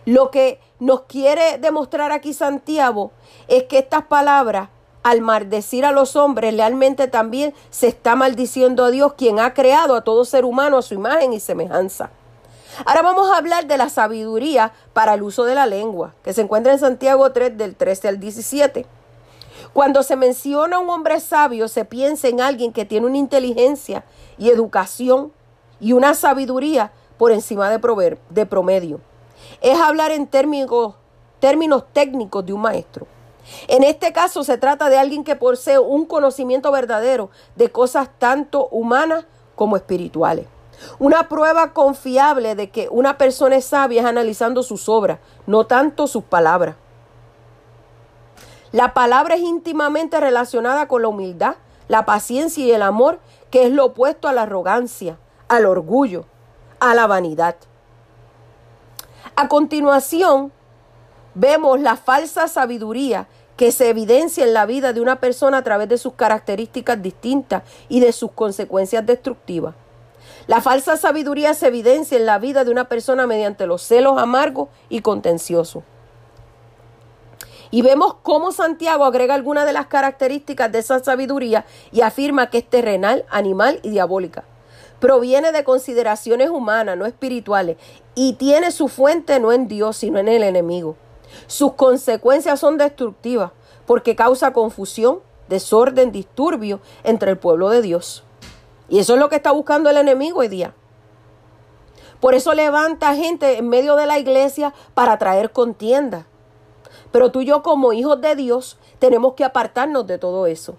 Lo 0.06 0.32
que 0.32 0.60
nos 0.80 1.02
quiere 1.02 1.60
demostrar 1.60 2.12
aquí 2.12 2.34
Santiago 2.34 3.12
es 3.48 3.66
que 3.66 3.78
estas 3.78 4.06
palabras 4.06 4.70
al 5.04 5.22
maldecir 5.22 5.86
a 5.86 5.92
los 5.92 6.16
hombres, 6.16 6.56
realmente 6.56 7.08
también 7.08 7.54
se 7.70 7.88
está 7.88 8.16
maldiciendo 8.16 8.84
a 8.84 8.90
Dios, 8.90 9.14
quien 9.14 9.40
ha 9.40 9.54
creado 9.54 9.96
a 9.96 10.02
todo 10.02 10.26
ser 10.26 10.44
humano 10.44 10.80
a 10.80 10.82
su 10.82 10.96
imagen 10.96 11.34
y 11.34 11.40
semejanza. 11.40 12.10
Ahora 12.86 13.02
vamos 13.02 13.30
a 13.30 13.38
hablar 13.38 13.68
de 13.68 13.78
la 13.78 13.90
sabiduría 13.90 14.72
para 14.94 15.14
el 15.14 15.24
uso 15.24 15.44
de 15.44 15.56
la 15.56 15.66
lengua, 15.66 16.14
que 16.24 16.34
se 16.34 16.42
encuentra 16.42 16.72
en 16.72 16.80
Santiago 16.80 17.32
3 17.32 17.58
del 17.58 17.76
13 17.76 18.08
al 18.08 18.20
17. 18.20 18.86
Cuando 19.74 20.04
se 20.04 20.16
menciona 20.16 20.80
un 20.80 20.90
hombre 20.90 21.20
sabio, 21.20 21.68
se 21.68 21.86
piensa 21.86 22.28
en 22.28 22.42
alguien 22.42 22.74
que 22.74 22.86
tiene 22.86 23.08
una 23.08 23.18
inteligencia 23.18 24.04
y 24.38 24.50
educación 24.50 25.32
y 25.80 25.94
una 25.94 26.14
sabiduría 26.14 26.92
por 27.18 27.32
encima 27.32 27.70
de, 27.70 28.18
de 28.30 28.46
promedio. 28.46 29.00
Es 29.62 29.80
hablar 29.80 30.12
en 30.12 30.28
términos, 30.28 30.96
términos 31.40 31.84
técnicos 31.94 32.46
de 32.46 32.54
un 32.54 32.62
maestro. 32.62 33.08
En 33.68 33.84
este 33.84 34.14
caso 34.14 34.44
se 34.44 34.58
trata 34.58 34.90
de 34.90 34.98
alguien 34.98 35.24
que 35.24 35.36
posee 35.36 35.80
un 35.80 36.06
conocimiento 36.06 36.72
verdadero 36.72 37.30
de 37.56 37.70
cosas 37.70 38.10
tanto 38.18 38.68
humanas 38.68 39.26
como 39.56 39.76
espirituales. 39.76 40.46
Una 41.00 41.28
prueba 41.28 41.74
confiable 41.74 42.56
de 42.56 42.70
que 42.70 42.88
una 42.90 43.18
persona 43.18 43.56
es 43.56 43.66
sabia 43.66 44.02
es 44.02 44.08
analizando 44.08 44.64
sus 44.64 44.90
obras, 44.90 45.20
no 45.48 45.66
tanto 45.66 46.08
sus 46.08 46.24
palabras. 46.24 46.76
La 48.72 48.94
palabra 48.94 49.36
es 49.36 49.42
íntimamente 49.42 50.20
relacionada 50.20 50.88
con 50.88 51.02
la 51.02 51.10
humildad, 51.10 51.56
la 51.88 52.06
paciencia 52.06 52.66
y 52.66 52.72
el 52.72 52.82
amor, 52.82 53.20
que 53.50 53.66
es 53.66 53.72
lo 53.72 53.86
opuesto 53.86 54.28
a 54.28 54.34
la 54.34 54.44
arrogancia, 54.44 55.18
al 55.50 55.66
orgullo, 55.66 56.26
a 56.80 56.96
la 56.96 57.06
vanidad. 57.06 57.58
A 59.36 59.50
continuación, 59.50 60.54
vemos 61.36 61.80
la 61.80 61.98
falsa 61.98 62.48
sabiduría 62.48 63.28
que 63.58 63.72
se 63.72 63.90
evidencia 63.90 64.44
en 64.44 64.54
la 64.54 64.66
vida 64.66 64.94
de 64.94 65.02
una 65.02 65.20
persona 65.20 65.58
a 65.58 65.64
través 65.64 65.90
de 65.90 65.98
sus 65.98 66.14
características 66.14 67.02
distintas 67.02 67.64
y 67.90 68.00
de 68.00 68.12
sus 68.12 68.32
consecuencias 68.32 69.06
destructivas. 69.06 69.76
La 70.48 70.60
falsa 70.60 70.98
sabiduría 70.98 71.54
se 71.54 71.68
evidencia 71.68 72.18
en 72.18 72.26
la 72.26 72.40
vida 72.40 72.64
de 72.64 72.72
una 72.72 72.90
persona 72.90 73.28
mediante 73.28 73.68
los 73.68 73.84
celos 73.84 74.18
amargos 74.18 74.70
y 74.90 75.02
contenciosos. 75.02 75.84
Y 77.70 77.84
vemos 77.84 78.16
cómo 78.22 78.52
Santiago 78.52 79.06
agrega 79.06 79.34
algunas 79.34 79.66
de 79.66 79.74
las 79.74 79.88
características 79.88 80.72
de 80.72 80.80
esa 80.80 81.02
sabiduría 81.02 81.66
y 81.92 82.02
afirma 82.02 82.50
que 82.50 82.58
es 82.58 82.70
terrenal, 82.70 83.26
animal 83.30 83.80
y 83.84 83.92
diabólica. 83.92 84.44
Proviene 85.00 85.52
de 85.52 85.64
consideraciones 85.64 86.50
humanas, 86.50 86.98
no 86.98 87.06
espirituales, 87.06 87.78
y 88.14 88.34
tiene 88.34 88.72
su 88.72 88.88
fuente 88.88 89.40
no 89.40 89.54
en 89.54 89.68
Dios, 89.68 89.98
sino 89.98 90.20
en 90.20 90.28
el 90.28 90.44
enemigo. 90.44 90.98
Sus 91.48 91.74
consecuencias 91.74 92.60
son 92.60 92.78
destructivas 92.78 93.52
porque 93.86 94.16
causa 94.16 94.54
confusión, 94.54 95.20
desorden, 95.48 96.12
disturbio 96.12 96.82
entre 97.04 97.32
el 97.32 97.38
pueblo 97.38 97.70
de 97.70 97.82
Dios. 97.82 98.24
Y 98.92 99.00
eso 99.00 99.14
es 99.14 99.20
lo 99.22 99.30
que 99.30 99.38
está 99.38 99.52
buscando 99.52 99.90
el 99.90 99.96
enemigo 99.96 100.42
hoy 100.42 100.50
día. 100.50 100.74
Por 102.20 102.36
eso 102.36 102.54
levanta 102.54 103.16
gente 103.16 103.58
en 103.58 103.70
medio 103.70 103.96
de 103.96 104.06
la 104.06 104.20
iglesia 104.20 104.74
para 104.94 105.18
traer 105.18 105.52
contienda. 105.52 106.28
Pero 107.10 107.32
tú 107.32 107.40
y 107.40 107.46
yo 107.46 107.64
como 107.64 107.94
hijos 107.94 108.20
de 108.20 108.36
Dios 108.36 108.78
tenemos 109.00 109.36
que 109.36 109.46
apartarnos 109.46 110.06
de 110.08 110.18
todo 110.18 110.46
eso. 110.46 110.76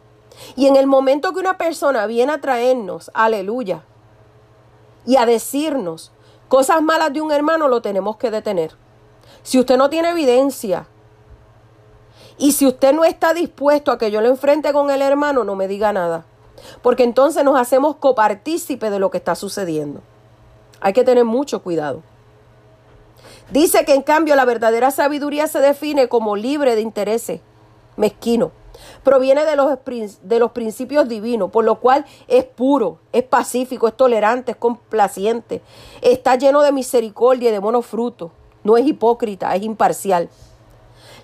Y 0.56 0.66
en 0.66 0.76
el 0.76 0.86
momento 0.86 1.32
que 1.32 1.40
una 1.40 1.56
persona 1.56 2.04
viene 2.04 2.32
a 2.32 2.40
traernos, 2.40 3.10
aleluya, 3.14 3.82
y 5.06 5.16
a 5.16 5.24
decirnos 5.24 6.12
cosas 6.48 6.82
malas 6.82 7.14
de 7.14 7.22
un 7.22 7.32
hermano, 7.32 7.66
lo 7.66 7.80
tenemos 7.80 8.18
que 8.18 8.30
detener. 8.30 8.72
Si 9.42 9.58
usted 9.58 9.78
no 9.78 9.88
tiene 9.88 10.10
evidencia 10.10 10.86
y 12.36 12.52
si 12.52 12.66
usted 12.66 12.92
no 12.92 13.04
está 13.04 13.32
dispuesto 13.32 13.90
a 13.90 13.96
que 13.96 14.10
yo 14.10 14.20
lo 14.20 14.28
enfrente 14.28 14.70
con 14.74 14.90
el 14.90 15.00
hermano, 15.00 15.44
no 15.44 15.56
me 15.56 15.66
diga 15.66 15.94
nada. 15.94 16.26
Porque 16.82 17.04
entonces 17.04 17.44
nos 17.44 17.58
hacemos 17.58 17.96
copartícipe 17.96 18.90
de 18.90 18.98
lo 18.98 19.10
que 19.10 19.18
está 19.18 19.34
sucediendo. 19.34 20.00
Hay 20.80 20.92
que 20.92 21.04
tener 21.04 21.24
mucho 21.24 21.62
cuidado. 21.62 22.02
Dice 23.50 23.84
que 23.84 23.94
en 23.94 24.02
cambio 24.02 24.34
la 24.36 24.44
verdadera 24.44 24.90
sabiduría 24.90 25.46
se 25.46 25.60
define 25.60 26.08
como 26.08 26.36
libre 26.36 26.74
de 26.74 26.80
intereses, 26.80 27.40
mezquino. 27.96 28.50
Proviene 29.04 29.44
de 29.44 29.56
los, 29.56 29.78
de 30.22 30.38
los 30.38 30.52
principios 30.52 31.08
divinos, 31.08 31.50
por 31.50 31.64
lo 31.64 31.78
cual 31.78 32.06
es 32.26 32.44
puro, 32.44 32.98
es 33.12 33.22
pacífico, 33.22 33.86
es 33.86 33.96
tolerante, 33.96 34.52
es 34.52 34.56
complaciente, 34.56 35.60
está 36.00 36.36
lleno 36.36 36.62
de 36.62 36.72
misericordia 36.72 37.50
y 37.50 37.52
de 37.52 37.58
buenos 37.58 37.86
frutos 37.86 38.30
no 38.64 38.76
es 38.76 38.86
hipócrita, 38.86 39.54
es 39.54 39.62
imparcial. 39.62 40.28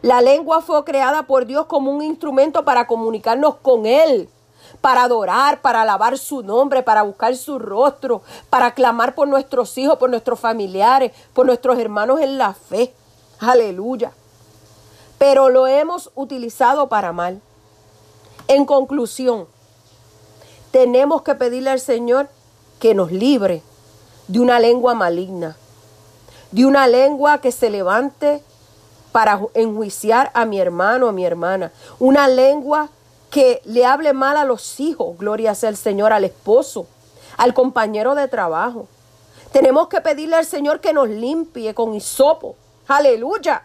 La 0.02 0.20
lengua 0.22 0.60
fue 0.60 0.84
creada 0.84 1.24
por 1.24 1.46
Dios 1.46 1.66
como 1.66 1.90
un 1.90 2.02
instrumento 2.02 2.64
para 2.64 2.86
comunicarnos 2.86 3.56
con 3.56 3.86
Él, 3.86 4.28
para 4.80 5.04
adorar, 5.04 5.60
para 5.60 5.82
alabar 5.82 6.18
su 6.18 6.42
nombre, 6.42 6.82
para 6.82 7.02
buscar 7.02 7.36
su 7.36 7.58
rostro, 7.58 8.22
para 8.50 8.74
clamar 8.74 9.14
por 9.14 9.28
nuestros 9.28 9.76
hijos, 9.78 9.98
por 9.98 10.10
nuestros 10.10 10.38
familiares, 10.38 11.12
por 11.32 11.46
nuestros 11.46 11.78
hermanos 11.78 12.20
en 12.20 12.38
la 12.38 12.54
fe. 12.54 12.94
Aleluya. 13.40 14.12
Pero 15.18 15.48
lo 15.48 15.66
hemos 15.66 16.10
utilizado 16.14 16.88
para 16.88 17.12
mal. 17.12 17.40
En 18.46 18.64
conclusión, 18.64 19.46
tenemos 20.70 21.22
que 21.22 21.34
pedirle 21.34 21.70
al 21.70 21.80
Señor 21.80 22.28
que 22.78 22.94
nos 22.94 23.12
libre 23.12 23.62
de 24.28 24.40
una 24.40 24.60
lengua 24.60 24.94
maligna 24.94 25.56
de 26.50 26.64
una 26.64 26.86
lengua 26.86 27.40
que 27.40 27.52
se 27.52 27.70
levante 27.70 28.42
para 29.12 29.40
enjuiciar 29.54 30.30
a 30.34 30.44
mi 30.44 30.60
hermano, 30.60 31.08
a 31.08 31.12
mi 31.12 31.24
hermana. 31.24 31.72
Una 31.98 32.28
lengua 32.28 32.88
que 33.30 33.60
le 33.64 33.84
hable 33.84 34.12
mal 34.12 34.36
a 34.36 34.44
los 34.44 34.80
hijos, 34.80 35.16
gloria 35.18 35.54
sea 35.54 35.68
el 35.68 35.76
Señor, 35.76 36.12
al 36.12 36.24
esposo, 36.24 36.86
al 37.36 37.54
compañero 37.54 38.14
de 38.14 38.28
trabajo. 38.28 38.88
Tenemos 39.52 39.88
que 39.88 40.00
pedirle 40.00 40.36
al 40.36 40.44
Señor 40.44 40.80
que 40.80 40.92
nos 40.92 41.08
limpie 41.08 41.74
con 41.74 41.94
hisopo. 41.94 42.56
Aleluya. 42.86 43.62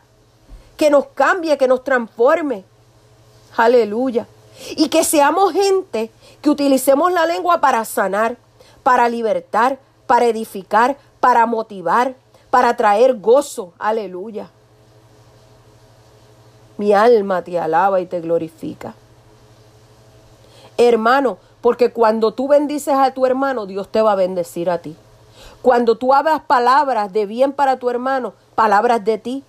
Que 0.78 0.90
nos 0.90 1.08
cambie, 1.08 1.58
que 1.58 1.68
nos 1.68 1.84
transforme. 1.84 2.64
Aleluya. 3.58 4.28
Y 4.72 4.90
que 4.90 5.04
seamos 5.04 5.54
gente 5.54 6.12
que 6.42 6.50
utilicemos 6.50 7.12
la 7.12 7.26
lengua 7.26 7.60
para 7.60 7.84
sanar, 7.86 8.38
para 8.82 9.10
libertar, 9.10 9.80
para 10.08 10.26
edificar, 10.26 10.98
para 11.20 11.46
motivar, 11.46 12.16
para 12.50 12.76
traer 12.76 13.16
gozo. 13.20 13.74
Aleluya. 13.78 14.50
Mi 16.78 16.94
alma 16.94 17.44
te 17.44 17.60
alaba 17.60 18.02
y 18.02 18.06
te 18.06 18.20
glorifica. 18.20 18.96
Hermano, 20.88 21.38
porque 21.62 21.92
cuando 21.92 22.34
tú 22.34 22.48
bendices 22.50 22.96
a 22.96 23.14
tu 23.14 23.26
hermano, 23.26 23.66
Dios 23.66 23.88
te 23.90 24.02
va 24.02 24.12
a 24.12 24.16
bendecir 24.16 24.70
a 24.70 24.80
ti. 24.80 24.96
Cuando 25.62 25.98
tú 25.98 26.14
hablas 26.14 26.42
palabras 26.42 27.14
de 27.14 27.26
bien 27.26 27.54
para 27.54 27.78
tu 27.80 27.90
hermano, 27.90 28.34
palabras 28.54 29.06
de 29.06 29.18
ti, 29.18 29.44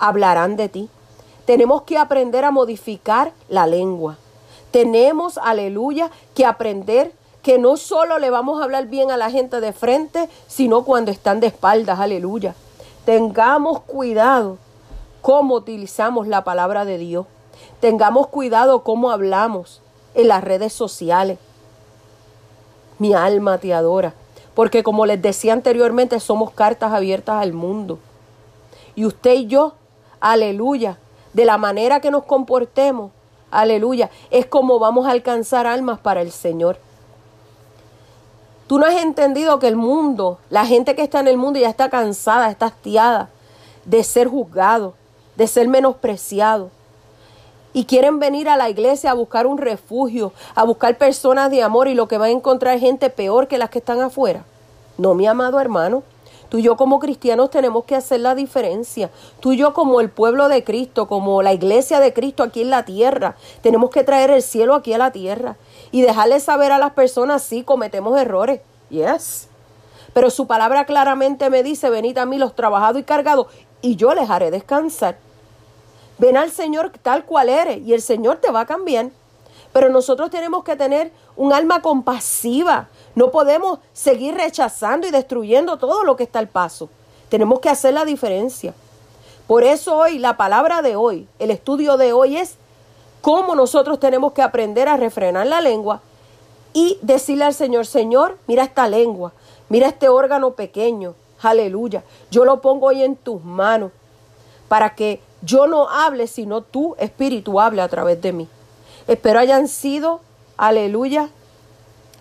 hablarán 0.00 0.56
de 0.56 0.68
ti. 0.68 0.90
Tenemos 1.46 1.82
que 1.82 1.96
aprender 1.96 2.44
a 2.44 2.50
modificar 2.50 3.32
la 3.48 3.68
lengua. 3.68 4.16
Tenemos, 4.72 5.38
aleluya, 5.38 6.10
que 6.34 6.44
aprender 6.44 7.12
que 7.42 7.58
no 7.58 7.76
solo 7.76 8.18
le 8.18 8.30
vamos 8.30 8.60
a 8.60 8.64
hablar 8.64 8.88
bien 8.88 9.12
a 9.12 9.16
la 9.16 9.30
gente 9.30 9.60
de 9.60 9.72
frente, 9.72 10.28
sino 10.48 10.82
cuando 10.82 11.12
están 11.12 11.38
de 11.38 11.46
espaldas, 11.46 12.00
aleluya. 12.00 12.56
Tengamos 13.04 13.82
cuidado 13.82 14.58
cómo 15.22 15.54
utilizamos 15.54 16.26
la 16.26 16.42
palabra 16.42 16.84
de 16.84 16.98
Dios. 16.98 17.26
Tengamos 17.80 18.26
cuidado 18.26 18.82
cómo 18.82 19.12
hablamos 19.12 19.82
en 20.14 20.28
las 20.28 20.42
redes 20.42 20.72
sociales. 20.72 21.38
Mi 22.98 23.14
alma 23.14 23.58
te 23.58 23.74
adora, 23.74 24.14
porque 24.54 24.82
como 24.82 25.06
les 25.06 25.20
decía 25.20 25.52
anteriormente, 25.52 26.18
somos 26.20 26.52
cartas 26.52 26.92
abiertas 26.92 27.42
al 27.42 27.52
mundo. 27.52 27.98
Y 28.94 29.04
usted 29.04 29.34
y 29.34 29.46
yo, 29.46 29.74
aleluya, 30.20 30.98
de 31.32 31.44
la 31.44 31.58
manera 31.58 32.00
que 32.00 32.10
nos 32.10 32.24
comportemos, 32.24 33.10
aleluya, 33.50 34.10
es 34.30 34.46
como 34.46 34.78
vamos 34.78 35.06
a 35.06 35.10
alcanzar 35.10 35.66
almas 35.66 35.98
para 35.98 36.22
el 36.22 36.30
Señor. 36.30 36.78
Tú 38.66 38.78
no 38.78 38.86
has 38.86 38.96
entendido 39.02 39.58
que 39.58 39.68
el 39.68 39.76
mundo, 39.76 40.38
la 40.48 40.64
gente 40.64 40.94
que 40.94 41.02
está 41.02 41.20
en 41.20 41.28
el 41.28 41.36
mundo 41.36 41.58
ya 41.58 41.68
está 41.68 41.90
cansada, 41.90 42.50
está 42.50 42.66
hastiada 42.66 43.28
de 43.84 44.02
ser 44.02 44.28
juzgado, 44.28 44.94
de 45.36 45.46
ser 45.46 45.68
menospreciado. 45.68 46.70
Y 47.74 47.84
quieren 47.84 48.18
venir 48.20 48.48
a 48.48 48.56
la 48.56 48.70
iglesia 48.70 49.10
a 49.10 49.14
buscar 49.14 49.46
un 49.46 49.58
refugio, 49.58 50.32
a 50.54 50.62
buscar 50.62 50.96
personas 50.96 51.50
de 51.50 51.62
amor 51.62 51.88
y 51.88 51.94
lo 51.94 52.08
que 52.08 52.16
van 52.16 52.28
a 52.28 52.32
encontrar 52.32 52.78
gente 52.78 53.10
peor 53.10 53.48
que 53.48 53.58
las 53.58 53.68
que 53.68 53.80
están 53.80 54.00
afuera. 54.00 54.44
No, 54.96 55.12
mi 55.14 55.26
amado 55.26 55.60
hermano, 55.60 56.04
tú 56.48 56.58
y 56.58 56.62
yo 56.62 56.76
como 56.76 57.00
cristianos 57.00 57.50
tenemos 57.50 57.84
que 57.84 57.96
hacer 57.96 58.20
la 58.20 58.36
diferencia. 58.36 59.10
Tú 59.40 59.52
y 59.52 59.56
yo 59.56 59.74
como 59.74 60.00
el 60.00 60.08
pueblo 60.08 60.48
de 60.48 60.62
Cristo, 60.62 61.08
como 61.08 61.42
la 61.42 61.52
iglesia 61.52 61.98
de 61.98 62.12
Cristo 62.12 62.44
aquí 62.44 62.62
en 62.62 62.70
la 62.70 62.84
tierra, 62.84 63.36
tenemos 63.60 63.90
que 63.90 64.04
traer 64.04 64.30
el 64.30 64.42
cielo 64.42 64.74
aquí 64.74 64.92
a 64.92 64.98
la 64.98 65.10
tierra 65.10 65.56
y 65.90 66.02
dejarles 66.02 66.44
saber 66.44 66.70
a 66.70 66.78
las 66.78 66.92
personas, 66.92 67.42
sí, 67.42 67.64
cometemos 67.64 68.18
errores. 68.18 68.60
Yes. 68.90 69.48
Pero 70.12 70.30
su 70.30 70.46
palabra 70.46 70.86
claramente 70.86 71.50
me 71.50 71.64
dice, 71.64 71.90
venid 71.90 72.18
a 72.18 72.24
mí 72.24 72.38
los 72.38 72.54
trabajados 72.54 73.00
y 73.00 73.04
cargados 73.04 73.48
y 73.82 73.96
yo 73.96 74.14
les 74.14 74.30
haré 74.30 74.52
descansar. 74.52 75.18
Ven 76.18 76.36
al 76.36 76.50
Señor 76.50 76.92
tal 77.02 77.24
cual 77.24 77.48
eres 77.48 77.80
y 77.84 77.92
el 77.92 78.02
Señor 78.02 78.38
te 78.38 78.50
va 78.50 78.60
a 78.60 78.66
cambiar. 78.66 79.10
Pero 79.72 79.88
nosotros 79.88 80.30
tenemos 80.30 80.62
que 80.62 80.76
tener 80.76 81.10
un 81.36 81.52
alma 81.52 81.82
compasiva. 81.82 82.88
No 83.14 83.30
podemos 83.30 83.80
seguir 83.92 84.34
rechazando 84.34 85.06
y 85.06 85.10
destruyendo 85.10 85.78
todo 85.78 86.04
lo 86.04 86.16
que 86.16 86.22
está 86.22 86.38
al 86.38 86.48
paso. 86.48 86.88
Tenemos 87.28 87.60
que 87.60 87.68
hacer 87.68 87.94
la 87.94 88.04
diferencia. 88.04 88.74
Por 89.46 89.64
eso 89.64 89.96
hoy, 89.96 90.18
la 90.18 90.36
palabra 90.36 90.80
de 90.80 90.96
hoy, 90.96 91.26
el 91.38 91.50
estudio 91.50 91.96
de 91.96 92.12
hoy 92.12 92.36
es 92.36 92.56
cómo 93.20 93.54
nosotros 93.54 93.98
tenemos 94.00 94.32
que 94.32 94.42
aprender 94.42 94.88
a 94.88 94.96
refrenar 94.96 95.46
la 95.46 95.60
lengua 95.60 96.00
y 96.72 96.98
decirle 97.02 97.44
al 97.44 97.54
Señor, 97.54 97.86
Señor, 97.86 98.38
mira 98.46 98.64
esta 98.64 98.88
lengua, 98.88 99.32
mira 99.68 99.88
este 99.88 100.08
órgano 100.08 100.52
pequeño, 100.52 101.14
aleluya, 101.40 102.04
yo 102.30 102.44
lo 102.44 102.60
pongo 102.60 102.86
hoy 102.88 103.02
en 103.02 103.16
tus 103.16 103.42
manos 103.44 103.92
para 104.68 104.94
que 104.94 105.20
yo 105.44 105.66
no 105.66 105.88
hable, 105.88 106.26
sino 106.26 106.62
tú, 106.62 106.96
Espíritu, 106.98 107.60
hable 107.60 107.82
a 107.82 107.88
través 107.88 108.20
de 108.20 108.32
mí. 108.32 108.48
Espero 109.06 109.38
hayan 109.38 109.68
sido, 109.68 110.20
aleluya, 110.56 111.28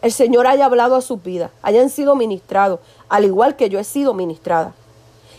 el 0.01 0.11
Señor 0.11 0.47
haya 0.47 0.65
hablado 0.65 0.95
a 0.95 1.01
sus 1.01 1.23
vidas, 1.23 1.51
hayan 1.61 1.89
sido 1.89 2.15
ministrados, 2.15 2.81
al 3.07 3.23
igual 3.23 3.55
que 3.55 3.69
yo 3.69 3.79
he 3.79 3.83
sido 3.85 4.13
ministrada. 4.13 4.73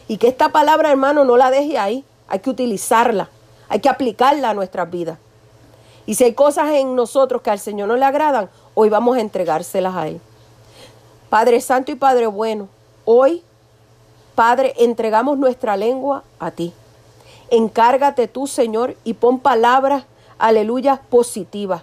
Y 0.09 0.17
que 0.17 0.29
esta 0.29 0.51
palabra, 0.51 0.91
hermano, 0.91 1.25
no 1.25 1.37
la 1.37 1.51
deje 1.51 1.79
ahí, 1.79 2.05
hay 2.29 2.39
que 2.39 2.51
utilizarla, 2.51 3.29
hay 3.69 3.81
que 3.81 3.89
aplicarla 3.89 4.51
a 4.51 4.55
nuestras 4.55 4.91
vidas. 4.91 5.19
Y 6.07 6.15
si 6.15 6.25
hay 6.25 6.35
cosas 6.35 6.71
en 6.71 6.95
nosotros 6.97 7.43
que 7.43 7.51
al 7.51 7.59
Señor 7.59 7.89
no 7.89 7.97
le 7.97 8.05
agradan, 8.05 8.49
hoy 8.75 8.89
vamos 8.89 9.17
a 9.17 9.21
entregárselas 9.21 9.95
a 9.95 10.09
Él. 10.09 10.21
Padre 11.29 11.61
Santo 11.61 11.93
y 11.93 11.97
Padre 11.97 12.27
Bueno, 12.27 12.69
hoy, 13.05 13.43
Padre, 14.35 14.75
entregamos 14.79 15.39
nuestra 15.39 15.77
lengua 15.77 16.23
a 16.39 16.51
ti. 16.51 16.73
Encárgate 17.51 18.29
tú, 18.29 18.47
Señor, 18.47 18.97
y 19.05 19.15
pon 19.15 19.39
palabras, 19.39 20.05
aleluya, 20.39 21.03
positivas. 21.11 21.83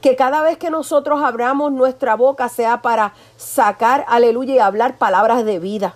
Que 0.00 0.16
cada 0.16 0.42
vez 0.42 0.58
que 0.58 0.70
nosotros 0.70 1.22
abramos 1.22 1.72
nuestra 1.72 2.16
boca 2.16 2.48
sea 2.48 2.82
para 2.82 3.14
sacar, 3.36 4.04
aleluya, 4.08 4.54
y 4.54 4.58
hablar 4.58 4.98
palabras 4.98 5.44
de 5.44 5.58
vida. 5.58 5.94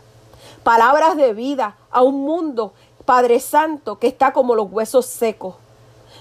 Palabras 0.62 1.16
de 1.16 1.34
vida 1.34 1.76
a 1.90 2.02
un 2.02 2.22
mundo, 2.22 2.72
Padre 3.05 3.40
Santo, 3.40 3.98
que 3.98 4.07
está 4.07 4.32
como 4.32 4.55
los 4.55 4.70
huesos 4.70 5.07
secos. 5.07 5.57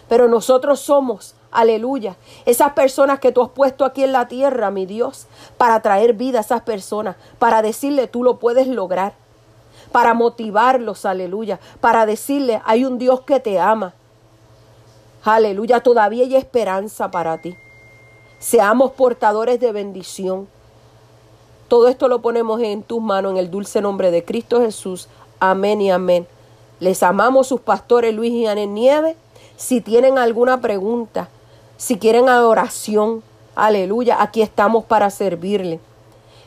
Pero 0.10 0.28
nosotros 0.28 0.80
somos, 0.82 1.36
aleluya, 1.52 2.18
esas 2.46 2.74
personas 2.74 3.20
que 3.20 3.32
tú 3.32 3.42
has 3.42 3.50
puesto 3.50 3.86
aquí 3.86 4.04
en 4.04 4.12
la 4.12 4.28
tierra, 4.28 4.70
mi 4.70 4.86
Dios, 4.86 5.28
para 5.58 5.82
traer 5.82 6.14
vida 6.14 6.40
a 6.40 6.42
esas 6.42 6.62
personas, 6.62 7.16
para 7.40 7.62
decirle 7.62 8.08
tú 8.08 8.24
lo 8.24 8.38
puedes 8.38 8.68
lograr 8.68 9.14
para 9.94 10.14
motivarlos, 10.14 11.06
aleluya, 11.06 11.60
para 11.80 12.06
decirle, 12.06 12.62
hay 12.66 12.84
un 12.84 12.98
Dios 12.98 13.22
que 13.22 13.40
te 13.40 13.60
ama. 13.60 13.94
Aleluya, 15.24 15.80
todavía 15.80 16.26
hay 16.26 16.36
esperanza 16.36 17.10
para 17.12 17.38
ti. 17.38 17.56
Seamos 18.40 18.92
portadores 18.92 19.62
de 19.62 19.72
bendición. 19.72 20.50
Todo 21.70 21.88
esto 21.88 22.10
lo 22.10 22.22
ponemos 22.22 22.60
en 22.62 22.84
tus 22.84 23.02
manos 23.02 23.32
en 23.32 23.38
el 23.38 23.50
dulce 23.50 23.80
nombre 23.82 24.12
de 24.12 24.26
Cristo 24.26 24.60
Jesús. 24.60 25.08
Amén 25.40 25.80
y 25.80 25.92
amén. 25.92 26.28
Les 26.82 27.04
amamos 27.04 27.48
sus 27.48 27.62
pastores 27.62 28.14
Luis 28.14 28.34
y 28.34 28.48
Anel 28.48 28.74
Nieves. 28.74 29.16
Si 29.56 29.80
tienen 29.80 30.18
alguna 30.18 30.60
pregunta, 30.60 31.30
si 31.78 32.00
quieren 32.00 32.28
oración, 32.28 33.24
aleluya, 33.56 34.22
aquí 34.22 34.42
estamos 34.42 34.84
para 34.84 35.10
servirle. 35.10 35.80